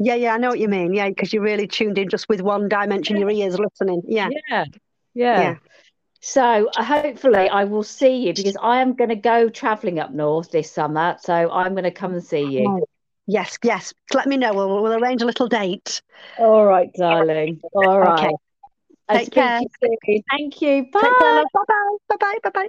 [0.00, 0.94] Yeah, yeah, I know what you mean.
[0.94, 4.02] Yeah, because you're really tuned in just with one dimension, your ears listening.
[4.06, 4.28] Yeah.
[4.48, 4.64] Yeah.
[5.14, 5.40] Yeah.
[5.40, 5.56] yeah.
[6.20, 10.12] So uh, hopefully I will see you because I am going to go traveling up
[10.12, 11.16] north this summer.
[11.20, 12.68] So I'm going to come and see you.
[12.68, 12.86] Oh,
[13.30, 13.92] Yes, yes.
[14.14, 14.54] Let me know.
[14.54, 16.00] We'll, we'll arrange a little date.
[16.38, 17.60] All right, darling.
[17.74, 18.24] All right.
[18.24, 18.34] Okay.
[19.10, 19.60] Take care.
[19.60, 20.86] You Thank you.
[20.90, 21.12] Bye.
[21.20, 21.96] Bye bye.
[22.08, 22.38] Bye bye.
[22.42, 22.68] Bye bye.